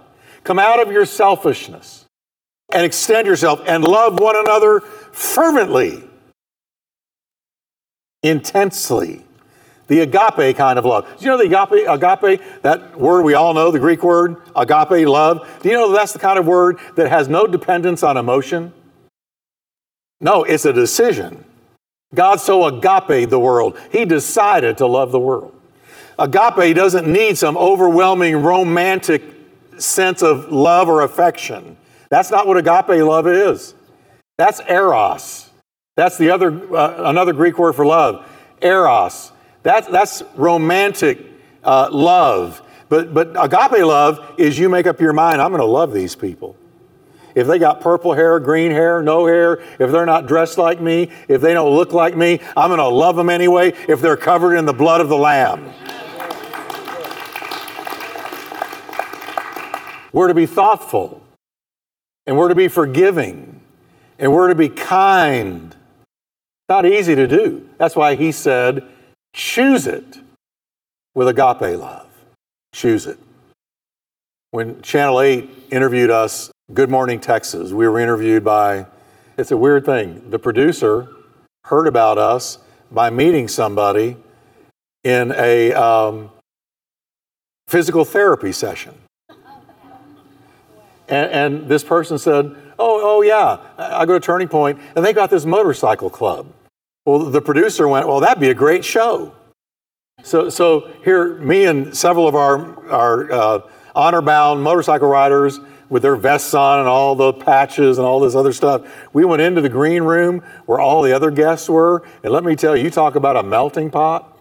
Come 0.43 0.59
out 0.59 0.79
of 0.79 0.91
your 0.91 1.05
selfishness 1.07 2.05
and 2.73 2.85
extend 2.85 3.27
yourself 3.27 3.61
and 3.65 3.83
love 3.83 4.19
one 4.19 4.35
another 4.35 4.81
fervently, 5.13 6.03
intensely. 8.21 9.23
The 9.87 9.99
agape 9.99 10.57
kind 10.57 10.79
of 10.79 10.85
love. 10.85 11.07
Do 11.19 11.25
you 11.25 11.31
know 11.31 11.37
the 11.37 11.45
agape, 11.45 11.87
agape, 11.87 12.41
that 12.61 12.97
word 12.97 13.23
we 13.23 13.33
all 13.33 13.53
know, 13.53 13.69
the 13.69 13.79
Greek 13.79 14.01
word, 14.01 14.41
agape, 14.55 15.07
love? 15.07 15.47
Do 15.61 15.69
you 15.69 15.75
know 15.75 15.91
that's 15.91 16.13
the 16.13 16.19
kind 16.19 16.39
of 16.39 16.47
word 16.47 16.79
that 16.95 17.09
has 17.09 17.27
no 17.27 17.47
dependence 17.47 18.01
on 18.01 18.17
emotion? 18.17 18.73
No, 20.19 20.43
it's 20.43 20.65
a 20.65 20.73
decision. 20.73 21.43
God 22.15 22.39
so 22.39 22.65
agape 22.65 23.29
the 23.29 23.39
world, 23.39 23.77
He 23.91 24.05
decided 24.05 24.77
to 24.77 24.87
love 24.87 25.11
the 25.11 25.19
world. 25.19 25.53
Agape 26.17 26.75
doesn't 26.75 27.07
need 27.07 27.37
some 27.37 27.57
overwhelming 27.57 28.37
romantic 28.37 29.21
sense 29.77 30.23
of 30.23 30.51
love 30.51 30.87
or 30.87 31.01
affection. 31.01 31.75
That's 32.09 32.31
not 32.31 32.47
what 32.47 32.57
agape 32.57 33.03
love 33.03 33.27
is. 33.27 33.73
That's 34.37 34.59
eros. 34.67 35.49
That's 35.95 36.17
the 36.17 36.31
other 36.31 36.75
uh, 36.75 37.09
another 37.09 37.33
Greek 37.33 37.57
word 37.59 37.73
for 37.73 37.85
love, 37.85 38.27
eros. 38.61 39.31
That's 39.61 39.87
that's 39.87 40.23
romantic 40.35 41.19
uh, 41.63 41.89
love. 41.91 42.61
But 42.89 43.13
but 43.13 43.29
agape 43.29 43.85
love 43.85 44.35
is 44.37 44.57
you 44.57 44.69
make 44.69 44.87
up 44.87 44.99
your 44.99 45.13
mind. 45.13 45.41
I'm 45.41 45.51
going 45.51 45.61
to 45.61 45.65
love 45.65 45.93
these 45.93 46.15
people. 46.15 46.57
If 47.35 47.47
they 47.47 47.57
got 47.57 47.81
purple 47.81 48.13
hair, 48.13 48.39
green 48.39 48.71
hair, 48.71 49.01
no 49.01 49.25
hair, 49.25 49.53
if 49.79 49.91
they're 49.91 50.05
not 50.05 50.27
dressed 50.27 50.57
like 50.57 50.79
me, 50.79 51.09
if 51.27 51.41
they 51.41 51.53
don't 51.53 51.73
look 51.75 51.91
like 51.91 52.15
me, 52.15 52.39
I'm 52.55 52.69
going 52.69 52.77
to 52.77 52.87
love 52.87 53.15
them 53.15 53.29
anyway. 53.29 53.73
If 53.87 54.01
they're 54.01 54.17
covered 54.17 54.55
in 54.55 54.65
the 54.65 54.73
blood 54.73 55.01
of 55.01 55.09
the 55.09 55.17
Lamb. 55.17 55.73
We're 60.11 60.27
to 60.27 60.35
be 60.35 60.45
thoughtful, 60.45 61.23
and 62.27 62.37
we're 62.37 62.49
to 62.49 62.55
be 62.55 62.67
forgiving, 62.67 63.61
and 64.19 64.31
we're 64.31 64.47
to 64.47 64.55
be 64.55 64.69
kind. 64.69 65.75
Not 66.69 66.85
easy 66.85 67.15
to 67.15 67.27
do. 67.27 67.69
That's 67.77 67.95
why 67.95 68.15
he 68.15 68.31
said, 68.31 68.87
choose 69.33 69.87
it 69.87 70.19
with 71.15 71.27
agape 71.27 71.77
love. 71.77 72.07
Choose 72.73 73.05
it. 73.05 73.19
When 74.51 74.81
Channel 74.81 75.21
8 75.21 75.49
interviewed 75.71 76.09
us, 76.09 76.51
Good 76.73 76.89
Morning 76.89 77.19
Texas, 77.19 77.71
we 77.71 77.87
were 77.87 77.99
interviewed 77.99 78.43
by 78.43 78.85
It's 79.37 79.51
a 79.51 79.57
weird 79.57 79.85
thing. 79.85 80.29
The 80.29 80.39
producer 80.39 81.09
heard 81.65 81.87
about 81.87 82.17
us 82.17 82.59
by 82.91 83.09
meeting 83.09 83.47
somebody 83.47 84.17
in 85.03 85.33
a 85.35 85.73
um, 85.73 86.29
physical 87.67 88.05
therapy 88.05 88.51
session. 88.51 88.93
And, 91.09 91.31
and, 91.31 91.67
this 91.67 91.83
person 91.83 92.17
said, 92.17 92.55
Oh, 92.85 92.99
oh 93.01 93.21
yeah, 93.21 93.59
I 93.77 94.05
go 94.05 94.11
to 94.11 94.19
Turning 94.19 94.49
Point, 94.49 94.77
and 94.97 95.05
they 95.05 95.13
got 95.13 95.29
this 95.29 95.45
motorcycle 95.45 96.09
club. 96.09 96.47
Well, 97.05 97.19
the 97.19 97.41
producer 97.41 97.87
went, 97.87 98.09
Well, 98.09 98.19
that'd 98.19 98.41
be 98.41 98.49
a 98.49 98.53
great 98.53 98.83
show. 98.83 99.33
So, 100.21 100.49
so 100.49 100.91
here, 101.05 101.35
me 101.35 101.63
and 101.63 101.95
several 101.95 102.27
of 102.27 102.35
our, 102.35 102.85
our 102.89 103.31
uh, 103.31 103.61
honor 103.95 104.21
bound 104.21 104.63
motorcycle 104.63 105.07
riders 105.07 105.61
with 105.87 106.01
their 106.01 106.17
vests 106.17 106.53
on 106.53 106.79
and 106.79 106.87
all 106.89 107.15
the 107.15 107.31
patches 107.31 107.99
and 107.99 108.05
all 108.05 108.19
this 108.19 108.35
other 108.35 108.51
stuff. 108.51 108.81
We 109.13 109.23
went 109.23 109.41
into 109.41 109.61
the 109.61 109.69
green 109.69 110.03
room 110.03 110.43
where 110.65 110.81
all 110.81 111.03
the 111.03 111.13
other 111.13 111.31
guests 111.31 111.69
were, 111.69 112.03
and 112.21 112.33
let 112.33 112.43
me 112.43 112.57
tell 112.57 112.75
you, 112.75 112.83
you 112.83 112.89
talk 112.89 113.15
about 113.15 113.37
a 113.37 113.43
melting 113.43 113.91
pot. 113.91 114.37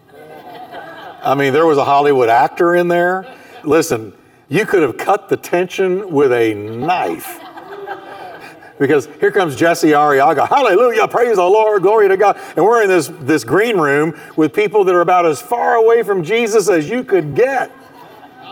I 1.21 1.33
mean, 1.35 1.53
there 1.53 1.65
was 1.65 1.77
a 1.77 1.85
Hollywood 1.85 2.27
actor 2.27 2.75
in 2.75 2.89
there. 2.89 3.25
Listen, 3.63 4.11
you 4.49 4.65
could 4.65 4.81
have 4.81 4.97
cut 4.97 5.29
the 5.29 5.37
tension 5.37 6.11
with 6.11 6.33
a 6.33 6.53
knife. 6.53 7.39
Because 8.83 9.07
here 9.21 9.31
comes 9.31 9.55
Jesse 9.55 9.91
Arriaga. 9.91 10.45
Hallelujah, 10.45 11.07
praise 11.07 11.37
the 11.37 11.41
Lord, 11.41 11.83
glory 11.83 12.09
to 12.09 12.17
God. 12.17 12.37
And 12.57 12.65
we're 12.65 12.83
in 12.83 12.89
this, 12.89 13.07
this 13.21 13.45
green 13.45 13.77
room 13.77 14.19
with 14.35 14.53
people 14.53 14.83
that 14.83 14.93
are 14.93 14.99
about 14.99 15.25
as 15.25 15.41
far 15.41 15.75
away 15.75 16.03
from 16.03 16.21
Jesus 16.21 16.67
as 16.67 16.89
you 16.89 17.05
could 17.05 17.33
get. 17.33 17.71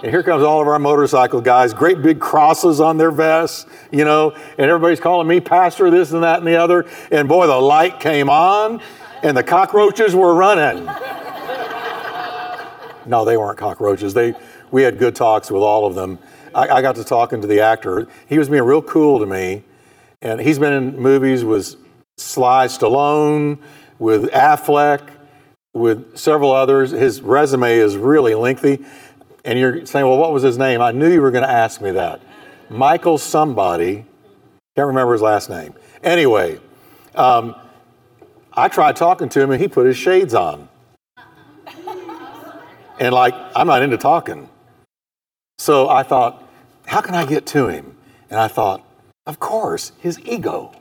And 0.02 0.10
here 0.10 0.24
comes 0.24 0.42
all 0.42 0.62
of 0.62 0.70
our 0.70 0.80
motorcycle 0.80 1.42
guys, 1.42 1.74
great 1.74 2.02
big 2.02 2.22
crosses 2.22 2.80
on 2.80 2.98
their 2.98 3.12
vests, 3.12 3.66
you 3.92 4.06
know, 4.06 4.32
and 4.58 4.72
everybody's 4.72 5.02
calling 5.02 5.28
me 5.28 5.42
pastor, 5.42 5.92
this 5.92 6.14
and 6.14 6.24
that 6.24 6.38
and 6.38 6.48
the 6.48 6.56
other. 6.56 6.88
And 7.12 7.28
boy, 7.28 7.48
the 7.48 7.60
light 7.60 8.00
came 8.00 8.30
on 8.30 8.82
and 9.24 9.36
the 9.36 9.44
cockroaches 9.44 10.16
were 10.16 10.34
running. 10.34 10.86
no, 13.06 13.26
they 13.26 13.36
weren't 13.36 13.58
cockroaches. 13.58 14.14
They, 14.14 14.34
we 14.72 14.84
had 14.84 14.98
good 14.98 15.14
talks 15.14 15.52
with 15.52 15.62
all 15.62 15.86
of 15.86 15.96
them. 15.96 16.20
I, 16.56 16.70
I 16.70 16.82
got 16.82 16.96
to 16.96 17.04
talking 17.04 17.42
to 17.42 17.48
the 17.48 17.60
actor. 17.60 18.08
He 18.30 18.40
was 18.40 18.48
being 18.48 18.64
real 18.64 18.82
cool 18.82 19.20
to 19.20 19.26
me. 19.26 19.66
And 20.22 20.40
he's 20.40 20.60
been 20.60 20.74
in 20.74 21.00
movies 21.00 21.44
with 21.44 21.76
Sly 22.18 22.68
Stallone, 22.68 23.58
with 24.00 24.30
Affleck, 24.32 25.02
with 25.74 26.18
several 26.18 26.52
others. 26.52 26.92
His 26.92 27.22
resume 27.22 27.78
is 27.78 27.98
really 27.98 28.36
lengthy 28.36 28.86
and 29.44 29.58
you're 29.58 29.86
saying, 29.86 30.06
well, 30.06 30.18
what 30.18 30.32
was 30.32 30.44
his 30.44 30.58
name? 30.58 30.82
I 30.82 30.92
knew 30.92 31.12
you 31.12 31.22
were 31.22 31.32
going 31.32 31.44
to 31.44 31.50
ask 31.50 31.82
me 31.82 31.92
that. 31.92 32.22
Michael 32.70 33.18
somebody, 33.18 34.06
can't 34.76 34.88
remember 34.88 35.14
his 35.14 35.22
last 35.22 35.50
name. 35.50 35.74
Anyway, 36.04 36.60
um, 37.16 37.56
I 38.54 38.68
tried 38.68 38.96
talking 38.96 39.30
to 39.30 39.42
him 39.42 39.52
and 39.52 39.62
he 39.62 39.68
put 39.68 39.86
his 39.86 39.98
shades 39.98 40.34
on. 40.34 40.70
And 43.00 43.14
like, 43.14 43.34
I'm 43.56 43.68
not 43.68 43.82
into 43.82 43.98
talking. 43.98 44.48
So 45.58 45.90
I 45.90 46.04
thought, 46.04 46.48
how 46.86 47.02
can 47.02 47.16
I 47.16 47.26
get 47.26 47.46
to 47.48 47.68
him? 47.68 47.98
And 48.30 48.40
I 48.40 48.48
thought, 48.48 48.86
of 49.26 49.40
course, 49.40 49.92
his 50.00 50.20
ego. 50.20 50.72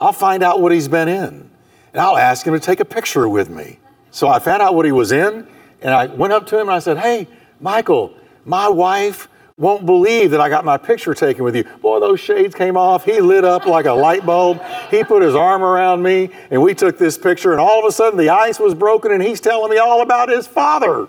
I'll 0.00 0.12
find 0.12 0.42
out 0.42 0.60
what 0.60 0.72
he's 0.72 0.88
been 0.88 1.08
in 1.08 1.50
and 1.92 2.00
I'll 2.00 2.16
ask 2.16 2.46
him 2.46 2.54
to 2.54 2.60
take 2.60 2.80
a 2.80 2.84
picture 2.84 3.28
with 3.28 3.50
me. 3.50 3.78
So 4.10 4.28
I 4.28 4.38
found 4.38 4.62
out 4.62 4.74
what 4.74 4.86
he 4.86 4.92
was 4.92 5.12
in 5.12 5.46
and 5.82 5.94
I 5.94 6.06
went 6.06 6.32
up 6.32 6.46
to 6.48 6.56
him 6.56 6.68
and 6.68 6.70
I 6.70 6.78
said, 6.78 6.98
Hey, 6.98 7.26
Michael, 7.60 8.14
my 8.44 8.68
wife 8.68 9.28
won't 9.58 9.84
believe 9.84 10.30
that 10.30 10.40
I 10.40 10.48
got 10.48 10.64
my 10.64 10.76
picture 10.76 11.14
taken 11.14 11.42
with 11.42 11.56
you. 11.56 11.64
Boy, 11.82 11.98
those 11.98 12.20
shades 12.20 12.54
came 12.54 12.76
off. 12.76 13.04
He 13.04 13.20
lit 13.20 13.44
up 13.44 13.66
like 13.66 13.86
a 13.86 13.92
light 13.92 14.24
bulb. 14.24 14.62
He 14.88 15.02
put 15.02 15.22
his 15.22 15.34
arm 15.34 15.62
around 15.62 16.00
me, 16.00 16.30
and 16.50 16.62
we 16.62 16.74
took 16.74 16.96
this 16.96 17.18
picture, 17.18 17.50
and 17.50 17.60
all 17.60 17.80
of 17.80 17.84
a 17.84 17.90
sudden 17.90 18.16
the 18.16 18.28
ice 18.28 18.60
was 18.60 18.72
broken, 18.72 19.10
and 19.10 19.20
he's 19.20 19.40
telling 19.40 19.70
me 19.72 19.78
all 19.78 20.00
about 20.00 20.28
his 20.28 20.46
father. 20.46 21.08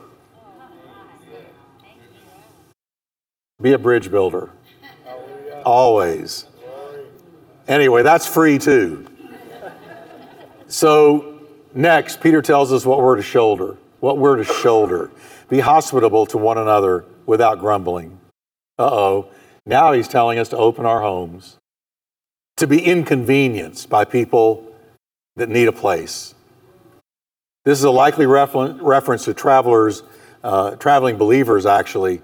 Be 3.61 3.73
a 3.73 3.77
bridge 3.77 4.09
builder. 4.09 4.49
Always. 5.65 6.45
Anyway, 7.67 8.03
that's 8.03 8.25
free 8.25 8.57
too. 8.57 9.05
So, 10.67 11.41
next, 11.73 12.21
Peter 12.21 12.41
tells 12.41 12.71
us 12.71 12.85
what 12.85 12.99
we're 12.99 13.15
to 13.15 13.23
shoulder. 13.23 13.77
What 13.99 14.17
we're 14.17 14.37
to 14.37 14.43
shoulder. 14.43 15.11
Be 15.49 15.59
hospitable 15.59 16.25
to 16.27 16.37
one 16.37 16.57
another 16.57 17.05
without 17.25 17.59
grumbling. 17.59 18.19
Uh 18.77 18.89
oh. 18.91 19.29
Now 19.65 19.91
he's 19.91 20.07
telling 20.07 20.39
us 20.39 20.49
to 20.49 20.57
open 20.57 20.85
our 20.85 21.01
homes, 21.01 21.57
to 22.57 22.65
be 22.65 22.81
inconvenienced 22.83 23.89
by 23.89 24.05
people 24.05 24.65
that 25.35 25.49
need 25.49 25.67
a 25.67 25.71
place. 25.71 26.33
This 27.65 27.77
is 27.77 27.83
a 27.83 27.91
likely 27.91 28.25
refer- 28.25 28.73
reference 28.81 29.25
to 29.25 29.33
travelers, 29.33 30.01
uh, 30.43 30.71
traveling 30.71 31.17
believers 31.17 31.65
actually, 31.65 32.21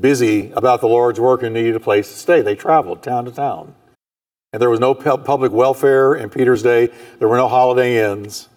busy 0.00 0.50
about 0.52 0.80
the 0.80 0.88
Lord's 0.88 1.20
work 1.20 1.42
and 1.42 1.54
needed 1.54 1.76
a 1.76 1.80
place 1.80 2.08
to 2.08 2.18
stay. 2.18 2.42
They 2.42 2.54
traveled 2.54 3.02
town 3.02 3.24
to 3.26 3.30
town. 3.30 3.74
And 4.52 4.62
there 4.62 4.70
was 4.70 4.80
no 4.80 4.94
public 4.94 5.50
welfare 5.50 6.14
in 6.14 6.30
Peter's 6.30 6.62
day, 6.62 6.90
there 7.18 7.28
were 7.28 7.36
no 7.36 7.48
holiday 7.48 8.08
inns, 8.08 8.48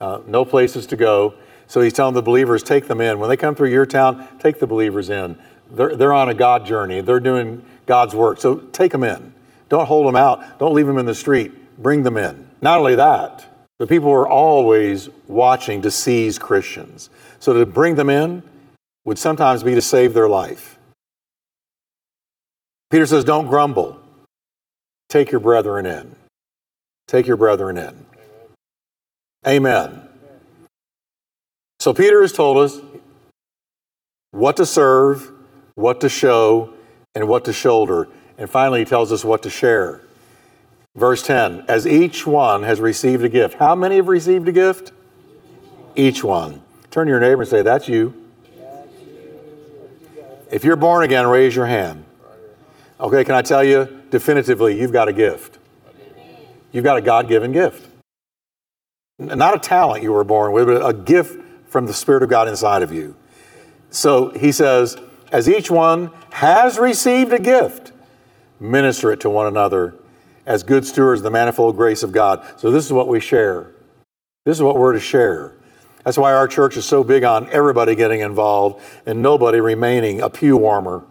uh, 0.00 0.20
no 0.26 0.44
places 0.44 0.86
to 0.88 0.96
go. 0.96 1.34
So 1.66 1.80
he's 1.80 1.94
telling 1.94 2.14
the 2.14 2.22
believers, 2.22 2.62
take 2.62 2.86
them 2.86 3.00
in. 3.00 3.18
When 3.18 3.30
they 3.30 3.36
come 3.38 3.54
through 3.54 3.70
your 3.70 3.86
town, 3.86 4.28
take 4.40 4.58
the 4.58 4.66
believers 4.66 5.08
in. 5.08 5.38
They're, 5.70 5.96
they're 5.96 6.12
on 6.12 6.28
a 6.28 6.34
God 6.34 6.66
journey, 6.66 7.00
they're 7.00 7.20
doing 7.20 7.64
God's 7.86 8.14
work. 8.14 8.40
So 8.40 8.56
take 8.56 8.92
them 8.92 9.04
in. 9.04 9.32
Don't 9.70 9.86
hold 9.86 10.06
them 10.06 10.16
out, 10.16 10.58
don't 10.58 10.74
leave 10.74 10.86
them 10.86 10.98
in 10.98 11.06
the 11.06 11.14
street. 11.14 11.52
Bring 11.82 12.02
them 12.02 12.18
in. 12.18 12.50
Not 12.60 12.78
only 12.78 12.94
that, 12.96 13.46
the 13.78 13.86
people 13.86 14.10
are 14.10 14.28
always 14.28 15.08
watching 15.26 15.80
to 15.82 15.90
seize 15.90 16.38
Christians. 16.38 17.08
So 17.40 17.54
to 17.54 17.64
bring 17.64 17.94
them 17.94 18.10
in 18.10 18.42
would 19.04 19.18
sometimes 19.18 19.62
be 19.62 19.74
to 19.74 19.82
save 19.82 20.14
their 20.14 20.28
life. 20.28 20.78
Peter 22.90 23.06
says, 23.06 23.24
Don't 23.24 23.46
grumble. 23.46 23.98
Take 25.08 25.30
your 25.30 25.40
brethren 25.40 25.86
in. 25.86 26.14
Take 27.06 27.26
your 27.26 27.36
brethren 27.36 27.76
in. 27.76 28.06
Amen. 29.46 30.02
So 31.80 31.92
Peter 31.92 32.22
has 32.22 32.32
told 32.32 32.58
us 32.58 32.80
what 34.30 34.56
to 34.58 34.66
serve, 34.66 35.30
what 35.74 36.00
to 36.02 36.08
show, 36.08 36.72
and 37.14 37.28
what 37.28 37.44
to 37.46 37.52
shoulder. 37.52 38.08
And 38.38 38.48
finally, 38.48 38.80
he 38.80 38.84
tells 38.84 39.10
us 39.12 39.24
what 39.24 39.42
to 39.42 39.50
share. 39.50 40.00
Verse 40.94 41.22
10 41.22 41.64
As 41.68 41.86
each 41.86 42.26
one 42.26 42.62
has 42.62 42.80
received 42.80 43.24
a 43.24 43.28
gift. 43.28 43.54
How 43.54 43.74
many 43.74 43.96
have 43.96 44.08
received 44.08 44.48
a 44.48 44.52
gift? 44.52 44.92
Each 45.96 46.22
one. 46.22 46.62
Turn 46.90 47.06
to 47.06 47.10
your 47.10 47.20
neighbor 47.20 47.42
and 47.42 47.50
say, 47.50 47.62
That's 47.62 47.88
you. 47.88 48.21
If 50.52 50.64
you're 50.64 50.76
born 50.76 51.02
again, 51.02 51.26
raise 51.26 51.56
your 51.56 51.64
hand. 51.64 52.04
Okay, 53.00 53.24
can 53.24 53.34
I 53.34 53.40
tell 53.40 53.64
you 53.64 54.02
definitively, 54.10 54.78
you've 54.78 54.92
got 54.92 55.08
a 55.08 55.12
gift. 55.12 55.58
You've 56.72 56.84
got 56.84 56.98
a 56.98 57.00
God 57.00 57.26
given 57.26 57.52
gift. 57.52 57.88
Not 59.18 59.56
a 59.56 59.58
talent 59.58 60.02
you 60.02 60.12
were 60.12 60.24
born 60.24 60.52
with, 60.52 60.66
but 60.66 60.86
a 60.86 60.92
gift 60.92 61.40
from 61.68 61.86
the 61.86 61.94
Spirit 61.94 62.22
of 62.22 62.28
God 62.28 62.48
inside 62.48 62.82
of 62.82 62.92
you. 62.92 63.16
So 63.88 64.28
he 64.30 64.52
says, 64.52 64.98
as 65.32 65.48
each 65.48 65.70
one 65.70 66.10
has 66.32 66.78
received 66.78 67.32
a 67.32 67.38
gift, 67.38 67.92
minister 68.60 69.10
it 69.10 69.20
to 69.20 69.30
one 69.30 69.46
another 69.46 69.94
as 70.44 70.62
good 70.62 70.84
stewards 70.84 71.20
of 71.20 71.24
the 71.24 71.30
manifold 71.30 71.76
grace 71.76 72.02
of 72.02 72.12
God. 72.12 72.44
So 72.58 72.70
this 72.70 72.84
is 72.84 72.92
what 72.92 73.08
we 73.08 73.20
share. 73.20 73.70
This 74.44 74.58
is 74.58 74.62
what 74.62 74.76
we're 74.76 74.92
to 74.92 75.00
share. 75.00 75.54
That's 76.04 76.18
why 76.18 76.32
our 76.32 76.48
church 76.48 76.76
is 76.76 76.84
so 76.84 77.04
big 77.04 77.24
on 77.24 77.48
everybody 77.50 77.94
getting 77.94 78.20
involved 78.20 78.82
and 79.06 79.22
nobody 79.22 79.60
remaining 79.60 80.20
a 80.20 80.28
pew 80.28 80.56
warmer. 80.56 81.04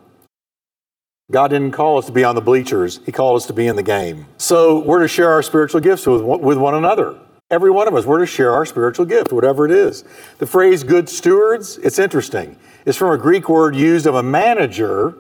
God 1.32 1.48
didn't 1.48 1.72
call 1.72 1.98
us 1.98 2.08
to 2.08 2.12
be 2.12 2.26
on 2.26 2.36
the 2.36 2.42
bleachers, 2.42 3.00
He 3.06 3.12
called 3.12 3.38
us 3.38 3.48
to 3.48 3.54
be 3.54 3.68
in 3.68 3.76
the 3.76 3.84
game. 3.84 4.26
So 4.38 4.80
we're 4.80 5.02
to 5.02 5.08
share 5.08 5.30
our 5.30 5.42
spiritual 5.42 5.80
gifts 5.80 6.06
with, 6.06 6.22
with 6.22 6.58
one 6.58 6.76
another. 6.76 7.18
Every 7.50 7.72
one 7.72 7.88
of 7.88 7.96
us, 7.96 8.06
we're 8.06 8.20
to 8.20 8.26
share 8.26 8.54
our 8.54 8.66
spiritual 8.66 9.06
gift, 9.06 9.34
whatever 9.34 9.66
it 9.66 9.72
is. 9.72 10.04
The 10.38 10.48
phrase 10.48 10.84
good 10.84 11.10
stewards, 11.10 11.78
it's 11.80 12.00
interesting. 12.00 12.58
It's 12.86 12.98
from 12.98 13.12
a 13.12 13.18
Greek 13.18 13.50
word 13.50 13.76
used 13.76 14.06
of 14.06 14.16
a 14.16 14.24
manager 14.24 15.16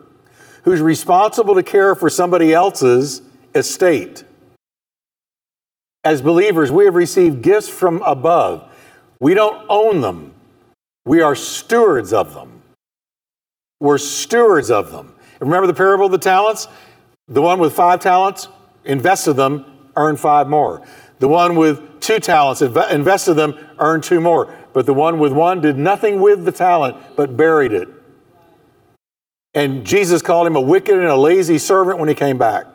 who's 0.63 0.79
responsible 0.79 1.55
to 1.55 1.63
care 1.63 1.93
for 1.95 2.09
somebody 2.09 2.53
else's 2.53 3.21
estate. 3.53 4.23
As 6.03 6.21
believers, 6.21 6.71
we 6.71 6.85
have 6.85 6.95
received 6.95 7.41
gifts 7.41 7.69
from 7.69 8.01
above. 8.03 8.70
We 9.21 9.35
don't 9.35 9.65
own 9.69 10.01
them, 10.01 10.33
we 11.05 11.21
are 11.21 11.35
stewards 11.35 12.11
of 12.11 12.33
them. 12.33 12.61
We're 13.79 13.97
stewards 13.97 14.69
of 14.69 14.91
them. 14.91 15.15
Remember 15.39 15.65
the 15.65 15.73
parable 15.73 16.07
of 16.07 16.11
the 16.11 16.17
talents? 16.17 16.67
The 17.27 17.41
one 17.41 17.59
with 17.59 17.73
five 17.73 17.99
talents 17.99 18.47
invested 18.83 19.33
them, 19.33 19.65
earned 19.95 20.19
five 20.19 20.47
more. 20.47 20.85
The 21.19 21.27
one 21.27 21.55
with 21.55 21.99
two 21.99 22.19
talents, 22.19 22.61
invested 22.61 23.35
them, 23.35 23.57
earned 23.79 24.03
two 24.03 24.19
more. 24.19 24.55
But 24.73 24.85
the 24.85 24.93
one 24.93 25.19
with 25.19 25.31
one 25.31 25.61
did 25.61 25.77
nothing 25.77 26.19
with 26.19 26.45
the 26.45 26.51
talent, 26.51 26.97
but 27.15 27.37
buried 27.37 27.73
it. 27.73 27.89
And 29.53 29.85
Jesus 29.85 30.21
called 30.21 30.47
him 30.47 30.55
a 30.55 30.61
wicked 30.61 30.95
and 30.95 31.07
a 31.07 31.15
lazy 31.15 31.57
servant 31.57 31.99
when 31.99 32.09
he 32.09 32.15
came 32.15 32.37
back. 32.37 32.65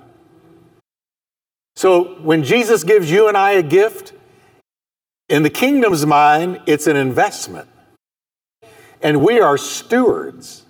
So 1.74 2.16
when 2.20 2.42
Jesus 2.42 2.84
gives 2.84 3.10
you 3.10 3.28
and 3.28 3.36
I 3.36 3.52
a 3.52 3.62
gift, 3.62 4.12
in 5.28 5.42
the 5.42 5.50
kingdom's 5.50 6.06
mind, 6.06 6.60
it's 6.66 6.86
an 6.86 6.96
investment. 6.96 7.68
And 9.02 9.22
we 9.22 9.40
are 9.40 9.58
stewards. 9.58 10.64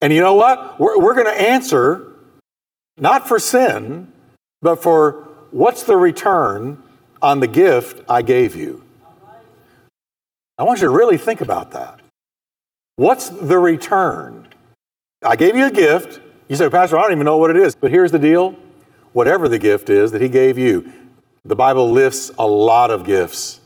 And 0.00 0.12
you 0.12 0.20
know 0.20 0.34
what? 0.34 0.78
We're, 0.78 0.98
we're 0.98 1.14
going 1.14 1.26
to 1.26 1.40
answer 1.40 2.12
not 2.98 3.28
for 3.28 3.38
sin, 3.38 4.12
but 4.62 4.82
for 4.82 5.28
what's 5.50 5.84
the 5.84 5.96
return 5.96 6.82
on 7.22 7.40
the 7.40 7.46
gift 7.46 8.02
I 8.08 8.22
gave 8.22 8.56
you. 8.56 8.82
I 10.58 10.62
want 10.64 10.80
you 10.80 10.86
to 10.86 10.94
really 10.94 11.18
think 11.18 11.40
about 11.40 11.72
that. 11.72 12.00
What's 12.96 13.28
the 13.28 13.58
return? 13.58 14.48
I 15.22 15.36
gave 15.36 15.54
you 15.56 15.66
a 15.66 15.70
gift. 15.70 16.20
You 16.48 16.56
say, 16.56 16.68
Pastor, 16.70 16.96
I 16.98 17.02
don't 17.02 17.12
even 17.12 17.24
know 17.24 17.36
what 17.36 17.50
it 17.50 17.56
is. 17.56 17.74
But 17.74 17.90
here's 17.90 18.12
the 18.12 18.18
deal 18.18 18.56
whatever 19.12 19.48
the 19.48 19.58
gift 19.58 19.88
is 19.90 20.12
that 20.12 20.20
He 20.20 20.28
gave 20.28 20.58
you, 20.58 20.90
the 21.46 21.56
Bible 21.56 21.92
lists 21.92 22.32
a 22.38 22.46
lot 22.46 22.90
of 22.90 23.04
gifts. 23.04 23.60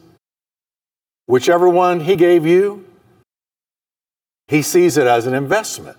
Whichever 1.26 1.68
one 1.68 2.00
He 2.00 2.14
gave 2.14 2.44
you, 2.46 2.84
He 4.48 4.62
sees 4.62 4.96
it 4.96 5.06
as 5.06 5.26
an 5.26 5.34
investment. 5.34 5.96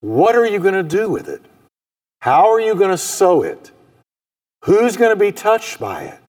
What 0.00 0.36
are 0.36 0.46
you 0.46 0.58
going 0.58 0.74
to 0.74 0.82
do 0.82 1.10
with 1.10 1.28
it? 1.28 1.42
How 2.20 2.52
are 2.52 2.60
you 2.60 2.74
going 2.74 2.90
to 2.90 2.98
sow 2.98 3.42
it? 3.42 3.72
Who's 4.64 4.96
going 4.96 5.10
to 5.10 5.16
be 5.16 5.32
touched 5.32 5.80
by 5.80 6.04
it? 6.04 6.20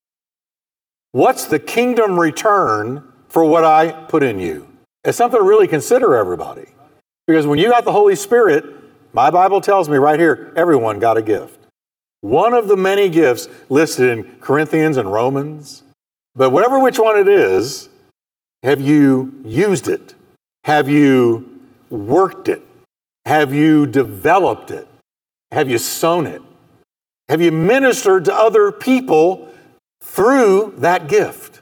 What's 1.11 1.45
the 1.45 1.59
kingdom 1.59 2.19
return 2.19 3.03
for 3.27 3.45
what 3.45 3.63
I 3.63 3.91
put 3.91 4.23
in 4.23 4.39
you? 4.39 4.67
It's 5.03 5.17
something 5.17 5.39
to 5.39 5.45
really 5.45 5.67
consider, 5.67 6.15
everybody. 6.15 6.65
Because 7.27 7.45
when 7.45 7.59
you 7.59 7.69
got 7.69 7.85
the 7.85 7.91
Holy 7.91 8.15
Spirit, 8.15 8.65
my 9.11 9.29
Bible 9.29 9.61
tells 9.61 9.87
me 9.87 9.97
right 9.97 10.19
here, 10.19 10.51
everyone 10.55 10.99
got 10.99 11.17
a 11.17 11.21
gift. 11.21 11.62
One 12.23 12.53
of 12.53 12.69
the 12.69 12.77
many 12.77 13.09
gifts 13.09 13.49
listed 13.67 14.09
in 14.09 14.23
Corinthians 14.39 14.95
and 14.95 15.11
Romans. 15.11 15.83
But 16.35 16.51
whatever 16.51 16.79
which 16.79 16.97
one 16.97 17.19
it 17.19 17.27
is, 17.27 17.89
have 18.63 18.79
you 18.79 19.41
used 19.43 19.89
it? 19.89 20.15
Have 20.63 20.87
you 20.87 21.59
worked 21.89 22.47
it? 22.47 22.61
Have 23.25 23.53
you 23.53 23.85
developed 23.85 24.71
it? 24.71 24.87
Have 25.51 25.69
you 25.69 25.77
sown 25.77 26.25
it? 26.25 26.41
Have 27.27 27.41
you 27.41 27.51
ministered 27.51 28.23
to 28.25 28.33
other 28.33 28.71
people 28.71 29.49
through 30.01 30.75
that 30.77 31.09
gift? 31.09 31.59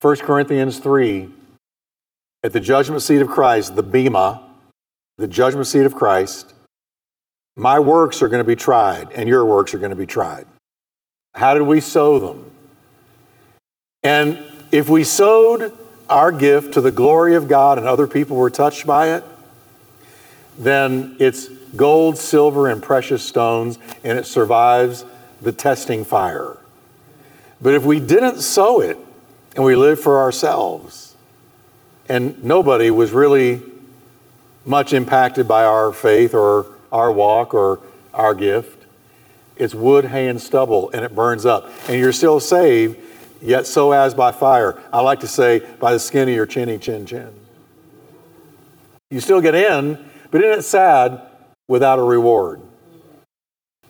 1 0.00 0.16
Corinthians 0.18 0.78
3 0.78 1.28
at 2.44 2.52
the 2.52 2.60
judgment 2.60 3.02
seat 3.02 3.20
of 3.20 3.26
Christ, 3.26 3.74
the 3.74 3.82
Bema, 3.82 4.42
the 5.18 5.26
judgment 5.26 5.66
seat 5.66 5.84
of 5.84 5.96
Christ, 5.96 6.54
my 7.56 7.78
works 7.78 8.22
are 8.22 8.28
going 8.28 8.40
to 8.40 8.48
be 8.48 8.56
tried 8.56 9.12
and 9.12 9.28
your 9.28 9.44
works 9.44 9.74
are 9.74 9.78
going 9.78 9.90
to 9.90 9.96
be 9.96 10.06
tried. 10.06 10.46
How 11.34 11.54
did 11.54 11.62
we 11.62 11.80
sow 11.80 12.18
them? 12.18 12.50
And 14.02 14.38
if 14.70 14.88
we 14.88 15.04
sowed 15.04 15.76
our 16.08 16.32
gift 16.32 16.74
to 16.74 16.80
the 16.80 16.90
glory 16.90 17.34
of 17.34 17.48
God 17.48 17.78
and 17.78 17.86
other 17.86 18.06
people 18.06 18.36
were 18.36 18.50
touched 18.50 18.86
by 18.86 19.14
it, 19.14 19.24
then 20.58 21.16
it's 21.18 21.48
gold, 21.76 22.18
silver, 22.18 22.68
and 22.68 22.82
precious 22.82 23.22
stones, 23.22 23.78
and 24.04 24.18
it 24.18 24.26
survives 24.26 25.04
the 25.40 25.52
testing 25.52 26.04
fire. 26.04 26.58
But 27.60 27.74
if 27.74 27.84
we 27.84 28.00
didn't 28.00 28.40
sow 28.40 28.80
it 28.80 28.98
and 29.56 29.64
we 29.64 29.76
lived 29.76 30.02
for 30.02 30.18
ourselves, 30.18 31.14
and 32.08 32.42
nobody 32.44 32.90
was 32.90 33.12
really 33.12 33.62
much 34.66 34.92
impacted 34.92 35.48
by 35.48 35.64
our 35.64 35.92
faith 35.92 36.34
or 36.34 36.66
our 36.92 37.10
walk 37.10 37.54
or 37.54 37.80
our 38.14 38.34
gift, 38.34 38.84
it's 39.56 39.74
wood, 39.74 40.06
hay, 40.06 40.28
and 40.28 40.40
stubble, 40.40 40.90
and 40.90 41.04
it 41.04 41.14
burns 41.14 41.46
up. 41.46 41.70
And 41.88 41.98
you're 41.98 42.12
still 42.12 42.40
saved, 42.40 42.98
yet 43.40 43.66
so 43.66 43.92
as 43.92 44.14
by 44.14 44.32
fire. 44.32 44.80
I 44.92 45.00
like 45.00 45.20
to 45.20 45.28
say, 45.28 45.60
by 45.80 45.92
the 45.92 45.98
skin 45.98 46.28
of 46.28 46.34
your 46.34 46.46
chinny 46.46 46.78
chin 46.78 47.06
chin. 47.06 47.32
You 49.10 49.20
still 49.20 49.40
get 49.40 49.54
in, 49.54 49.98
but 50.30 50.42
isn't 50.42 50.60
it 50.60 50.62
sad 50.62 51.20
without 51.68 51.98
a 51.98 52.02
reward? 52.02 52.60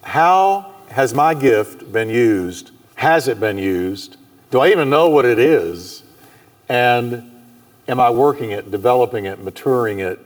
How 0.03 0.75
has 0.91 1.15
my 1.15 1.35
gift 1.35 1.93
been 1.93 2.11
used? 2.11 2.71
Has 2.97 3.29
it 3.29 3.41
been 3.41 3.59
used? 3.59 4.17
Do 4.51 4.61
I 4.61 4.69
even 4.69 4.91
know 4.91 5.09
what 5.09 5.25
it 5.25 5.39
is? 5.39 6.03
And 6.69 7.31
am 7.89 8.01
I 8.01 8.11
working 8.11 8.51
it, 8.51 8.71
developing 8.71 9.25
it, 9.27 9.43
maturing 9.43 10.01
it, 10.01 10.19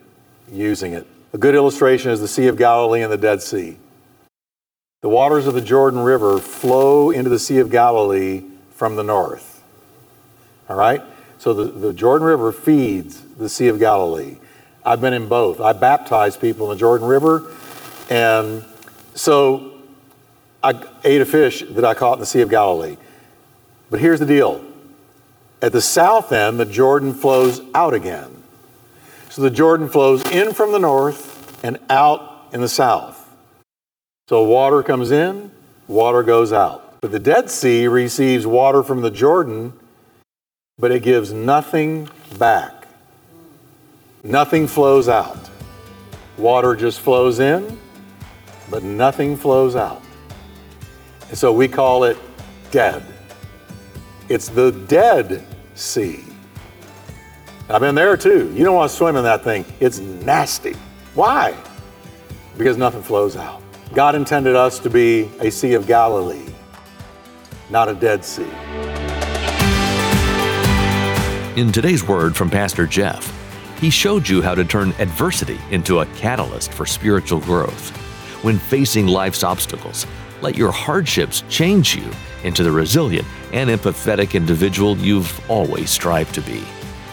using 0.50 0.92
it? 0.92 1.06
A 1.32 1.38
good 1.38 1.54
illustration 1.54 2.10
is 2.10 2.20
the 2.20 2.28
Sea 2.28 2.46
of 2.46 2.56
Galilee 2.56 3.02
and 3.02 3.12
the 3.12 3.16
Dead 3.16 3.42
Sea. 3.42 3.76
The 5.02 5.08
waters 5.08 5.46
of 5.46 5.54
the 5.54 5.60
Jordan 5.60 6.00
River 6.00 6.38
flow 6.38 7.10
into 7.10 7.30
the 7.30 7.38
Sea 7.38 7.58
of 7.58 7.70
Galilee 7.70 8.44
from 8.70 8.96
the 8.96 9.02
north. 9.02 9.62
All 10.68 10.76
right? 10.76 11.02
So 11.38 11.52
the, 11.52 11.64
the 11.64 11.92
Jordan 11.92 12.26
River 12.26 12.52
feeds 12.52 13.20
the 13.20 13.48
Sea 13.48 13.68
of 13.68 13.78
Galilee. 13.78 14.36
I've 14.84 15.00
been 15.00 15.12
in 15.12 15.28
both. 15.28 15.60
I 15.60 15.72
baptized 15.72 16.40
people 16.40 16.70
in 16.70 16.76
the 16.76 16.80
Jordan 16.80 17.06
River. 17.06 17.52
And 18.08 18.64
so 19.14 19.72
I 20.62 20.80
ate 21.04 21.20
a 21.20 21.26
fish 21.26 21.62
that 21.70 21.84
I 21.84 21.94
caught 21.94 22.14
in 22.14 22.20
the 22.20 22.26
Sea 22.26 22.40
of 22.40 22.50
Galilee. 22.50 22.96
But 23.90 24.00
here's 24.00 24.20
the 24.20 24.26
deal 24.26 24.64
at 25.62 25.72
the 25.72 25.80
south 25.80 26.32
end, 26.32 26.60
the 26.60 26.64
Jordan 26.64 27.14
flows 27.14 27.60
out 27.74 27.94
again. 27.94 28.42
So 29.36 29.42
the 29.42 29.50
Jordan 29.50 29.90
flows 29.90 30.24
in 30.30 30.54
from 30.54 30.72
the 30.72 30.78
north 30.78 31.62
and 31.62 31.78
out 31.90 32.48
in 32.54 32.62
the 32.62 32.70
south. 32.70 33.28
So 34.30 34.42
water 34.42 34.82
comes 34.82 35.10
in, 35.10 35.50
water 35.86 36.22
goes 36.22 36.54
out. 36.54 36.98
But 37.02 37.12
the 37.12 37.18
Dead 37.18 37.50
Sea 37.50 37.86
receives 37.86 38.46
water 38.46 38.82
from 38.82 39.02
the 39.02 39.10
Jordan, 39.10 39.74
but 40.78 40.90
it 40.90 41.02
gives 41.02 41.34
nothing 41.34 42.08
back. 42.38 42.88
Nothing 44.24 44.66
flows 44.66 45.06
out. 45.06 45.50
Water 46.38 46.74
just 46.74 47.02
flows 47.02 47.38
in, 47.38 47.78
but 48.70 48.84
nothing 48.84 49.36
flows 49.36 49.76
out. 49.76 50.00
And 51.28 51.36
so 51.36 51.52
we 51.52 51.68
call 51.68 52.04
it 52.04 52.16
dead. 52.70 53.04
It's 54.30 54.48
the 54.48 54.72
Dead 54.72 55.44
Sea. 55.74 56.25
I've 57.68 57.80
been 57.80 57.96
there 57.96 58.16
too. 58.16 58.52
You 58.54 58.64
don't 58.64 58.76
want 58.76 58.90
to 58.90 58.96
swim 58.96 59.16
in 59.16 59.24
that 59.24 59.42
thing, 59.42 59.64
it's 59.80 59.98
nasty. 59.98 60.74
Why? 61.14 61.56
Because 62.56 62.76
nothing 62.76 63.02
flows 63.02 63.36
out. 63.36 63.60
God 63.92 64.14
intended 64.14 64.54
us 64.54 64.78
to 64.80 64.90
be 64.90 65.28
a 65.40 65.50
Sea 65.50 65.74
of 65.74 65.86
Galilee, 65.86 66.46
not 67.68 67.88
a 67.88 67.94
Dead 67.94 68.24
Sea. 68.24 68.48
In 71.60 71.72
today's 71.72 72.06
word 72.06 72.36
from 72.36 72.50
Pastor 72.50 72.86
Jeff, 72.86 73.32
he 73.80 73.90
showed 73.90 74.28
you 74.28 74.42
how 74.42 74.54
to 74.54 74.64
turn 74.64 74.90
adversity 75.00 75.58
into 75.70 76.00
a 76.00 76.06
catalyst 76.14 76.72
for 76.72 76.86
spiritual 76.86 77.40
growth. 77.40 77.90
When 78.44 78.58
facing 78.58 79.08
life's 79.08 79.42
obstacles, 79.42 80.06
let 80.40 80.56
your 80.56 80.70
hardships 80.70 81.42
change 81.48 81.96
you 81.96 82.08
into 82.44 82.62
the 82.62 82.70
resilient 82.70 83.26
and 83.52 83.70
empathetic 83.70 84.34
individual 84.34 84.96
you've 84.98 85.50
always 85.50 85.90
strived 85.90 86.34
to 86.36 86.42
be. 86.42 86.62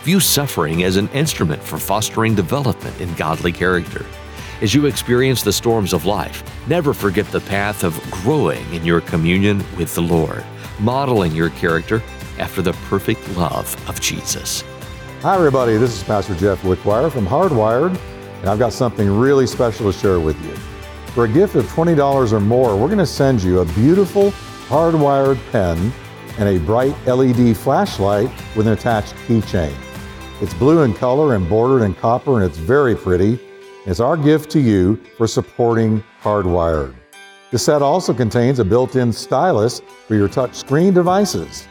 View 0.03 0.19
suffering 0.19 0.83
as 0.83 0.97
an 0.97 1.07
instrument 1.13 1.63
for 1.63 1.77
fostering 1.77 2.35
development 2.35 2.99
in 2.99 3.13
godly 3.13 3.53
character. 3.53 4.05
As 4.61 4.73
you 4.73 4.85
experience 4.85 5.43
the 5.43 5.53
storms 5.53 5.93
of 5.93 6.03
life, 6.03 6.43
never 6.67 6.93
forget 6.93 7.25
the 7.27 7.39
path 7.39 7.85
of 7.85 7.97
growing 8.11 8.65
in 8.73 8.83
your 8.83 8.99
communion 8.99 9.63
with 9.77 9.95
the 9.95 10.01
Lord, 10.01 10.43
modeling 10.81 11.31
your 11.31 11.51
character 11.51 12.03
after 12.37 12.61
the 12.61 12.73
perfect 12.89 13.25
love 13.37 13.73
of 13.87 14.01
Jesus. 14.01 14.65
Hi, 15.21 15.35
everybody. 15.35 15.77
This 15.77 15.95
is 15.95 16.03
Pastor 16.03 16.35
Jeff 16.35 16.61
Wickwire 16.63 17.09
from 17.09 17.25
Hardwired, 17.25 17.97
and 18.41 18.49
I've 18.49 18.59
got 18.59 18.73
something 18.73 19.09
really 19.09 19.47
special 19.47 19.89
to 19.89 19.97
share 19.97 20.19
with 20.19 20.35
you. 20.43 20.53
For 21.13 21.23
a 21.23 21.29
gift 21.29 21.55
of 21.55 21.63
$20 21.67 22.33
or 22.33 22.41
more, 22.41 22.75
we're 22.75 22.87
going 22.87 22.97
to 22.97 23.05
send 23.05 23.41
you 23.41 23.59
a 23.61 23.65
beautiful 23.67 24.31
hardwired 24.67 25.39
pen 25.53 25.93
and 26.39 26.49
a 26.49 26.59
bright 26.65 26.93
LED 27.07 27.55
flashlight 27.55 28.29
with 28.57 28.67
an 28.67 28.73
attached 28.73 29.15
keychain. 29.27 29.73
It's 30.43 30.53
blue 30.53 30.84
in 30.84 30.93
color 30.93 31.34
and 31.34 31.49
bordered 31.49 31.82
in 31.82 31.95
copper, 31.95 32.36
and 32.36 32.43
it's 32.43 32.60
very 32.60 32.95
pretty. 32.95 33.39
It's 33.88 33.99
our 33.99 34.15
gift 34.15 34.51
to 34.51 34.60
you 34.60 34.97
for 35.17 35.25
supporting 35.25 36.03
Hardwired. 36.21 36.93
The 37.49 37.58
set 37.58 37.82
also 37.82 38.13
contains 38.13 38.60
a 38.60 38.65
built 38.65 38.95
in 38.95 39.12
stylus 39.12 39.82
for 40.08 40.13
your 40.13 40.29
touchscreen 40.29 40.93
devices. 40.93 41.67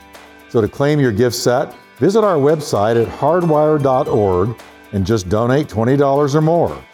So 0.49 0.61
to 0.61 0.69
claim 0.69 0.99
your 0.99 1.13
gift 1.13 1.37
set, 1.37 1.75
Visit 2.03 2.25
our 2.25 2.35
website 2.35 3.01
at 3.01 3.07
hardwired.org 3.07 4.61
and 4.91 5.07
just 5.07 5.29
donate 5.29 5.69
$20 5.69 6.35
or 6.35 6.41
more. 6.41 6.85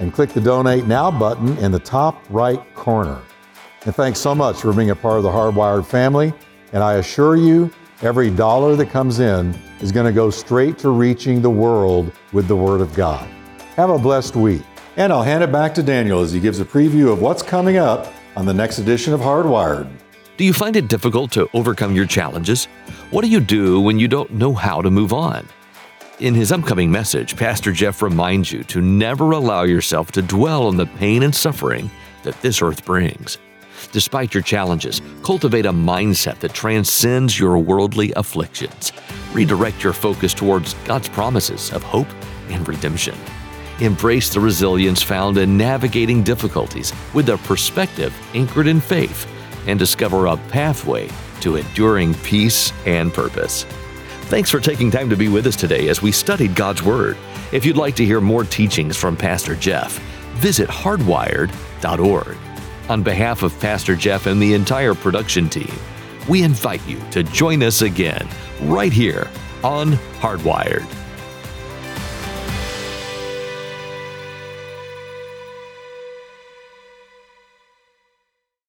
And 0.00 0.12
click 0.12 0.30
the 0.30 0.40
Donate 0.40 0.88
Now 0.88 1.08
button 1.08 1.56
in 1.58 1.70
the 1.70 1.78
top 1.78 2.24
right 2.30 2.60
corner. 2.74 3.20
And 3.84 3.94
thanks 3.94 4.18
so 4.18 4.34
much 4.34 4.60
for 4.60 4.72
being 4.72 4.90
a 4.90 4.96
part 4.96 5.18
of 5.18 5.22
the 5.22 5.28
Hardwired 5.28 5.86
family. 5.86 6.34
And 6.72 6.82
I 6.82 6.94
assure 6.94 7.36
you, 7.36 7.70
every 8.02 8.28
dollar 8.28 8.74
that 8.74 8.90
comes 8.90 9.20
in 9.20 9.56
is 9.80 9.92
going 9.92 10.06
to 10.06 10.12
go 10.12 10.30
straight 10.30 10.78
to 10.78 10.90
reaching 10.90 11.40
the 11.42 11.50
world 11.50 12.12
with 12.32 12.48
the 12.48 12.56
Word 12.56 12.80
of 12.80 12.94
God. 12.94 13.28
Have 13.76 13.90
a 13.90 13.98
blessed 13.98 14.36
week. 14.36 14.62
And 14.96 15.12
I'll 15.12 15.22
hand 15.22 15.42
it 15.42 15.52
back 15.52 15.74
to 15.74 15.82
Daniel 15.82 16.20
as 16.20 16.32
he 16.32 16.40
gives 16.40 16.60
a 16.60 16.64
preview 16.64 17.12
of 17.12 17.22
what's 17.22 17.42
coming 17.42 17.76
up 17.76 18.12
on 18.36 18.44
the 18.44 18.54
next 18.54 18.78
edition 18.78 19.12
of 19.12 19.20
Hardwired. 19.20 19.90
Do 20.36 20.44
you 20.44 20.52
find 20.52 20.76
it 20.76 20.88
difficult 20.88 21.30
to 21.32 21.48
overcome 21.54 21.94
your 21.94 22.06
challenges? 22.06 22.66
What 23.10 23.22
do 23.22 23.30
you 23.30 23.40
do 23.40 23.80
when 23.80 23.98
you 23.98 24.08
don't 24.08 24.32
know 24.32 24.52
how 24.54 24.82
to 24.82 24.90
move 24.90 25.12
on? 25.12 25.46
In 26.18 26.34
his 26.34 26.52
upcoming 26.52 26.90
message, 26.90 27.36
Pastor 27.36 27.72
Jeff 27.72 28.02
reminds 28.02 28.52
you 28.52 28.62
to 28.64 28.82
never 28.82 29.30
allow 29.32 29.62
yourself 29.62 30.12
to 30.12 30.22
dwell 30.22 30.66
on 30.66 30.76
the 30.76 30.86
pain 30.86 31.22
and 31.22 31.34
suffering 31.34 31.90
that 32.22 32.40
this 32.42 32.60
earth 32.60 32.84
brings. 32.84 33.38
Despite 33.92 34.34
your 34.34 34.42
challenges, 34.42 35.02
cultivate 35.22 35.66
a 35.66 35.72
mindset 35.72 36.38
that 36.40 36.54
transcends 36.54 37.38
your 37.38 37.58
worldly 37.58 38.12
afflictions. 38.16 38.92
Redirect 39.32 39.82
your 39.82 39.92
focus 39.92 40.34
towards 40.34 40.74
God's 40.84 41.08
promises 41.08 41.72
of 41.72 41.82
hope 41.82 42.08
and 42.48 42.66
redemption. 42.66 43.14
Embrace 43.80 44.28
the 44.28 44.40
resilience 44.40 45.02
found 45.02 45.38
in 45.38 45.56
navigating 45.56 46.22
difficulties 46.22 46.92
with 47.14 47.28
a 47.30 47.38
perspective 47.38 48.14
anchored 48.34 48.66
in 48.66 48.80
faith 48.80 49.26
and 49.66 49.78
discover 49.78 50.26
a 50.26 50.36
pathway 50.48 51.08
to 51.40 51.56
enduring 51.56 52.14
peace 52.14 52.72
and 52.86 53.12
purpose. 53.12 53.64
Thanks 54.30 54.50
for 54.50 54.60
taking 54.60 54.90
time 54.90 55.10
to 55.10 55.16
be 55.16 55.28
with 55.28 55.46
us 55.46 55.56
today 55.56 55.88
as 55.88 56.02
we 56.02 56.12
studied 56.12 56.54
God's 56.54 56.82
Word. 56.82 57.16
If 57.52 57.64
you'd 57.64 57.76
like 57.76 57.96
to 57.96 58.04
hear 58.04 58.20
more 58.20 58.44
teachings 58.44 58.96
from 58.96 59.16
Pastor 59.16 59.56
Jeff, 59.56 59.98
visit 60.34 60.68
hardwired.org. 60.68 62.36
On 62.90 63.04
behalf 63.04 63.44
of 63.44 63.56
Pastor 63.60 63.94
Jeff 63.94 64.26
and 64.26 64.42
the 64.42 64.52
entire 64.52 64.96
production 64.96 65.48
team, 65.48 65.72
we 66.28 66.42
invite 66.42 66.84
you 66.88 67.00
to 67.12 67.22
join 67.22 67.62
us 67.62 67.82
again 67.82 68.28
right 68.62 68.92
here 68.92 69.30
on 69.62 69.92
Hardwired. 70.18 70.99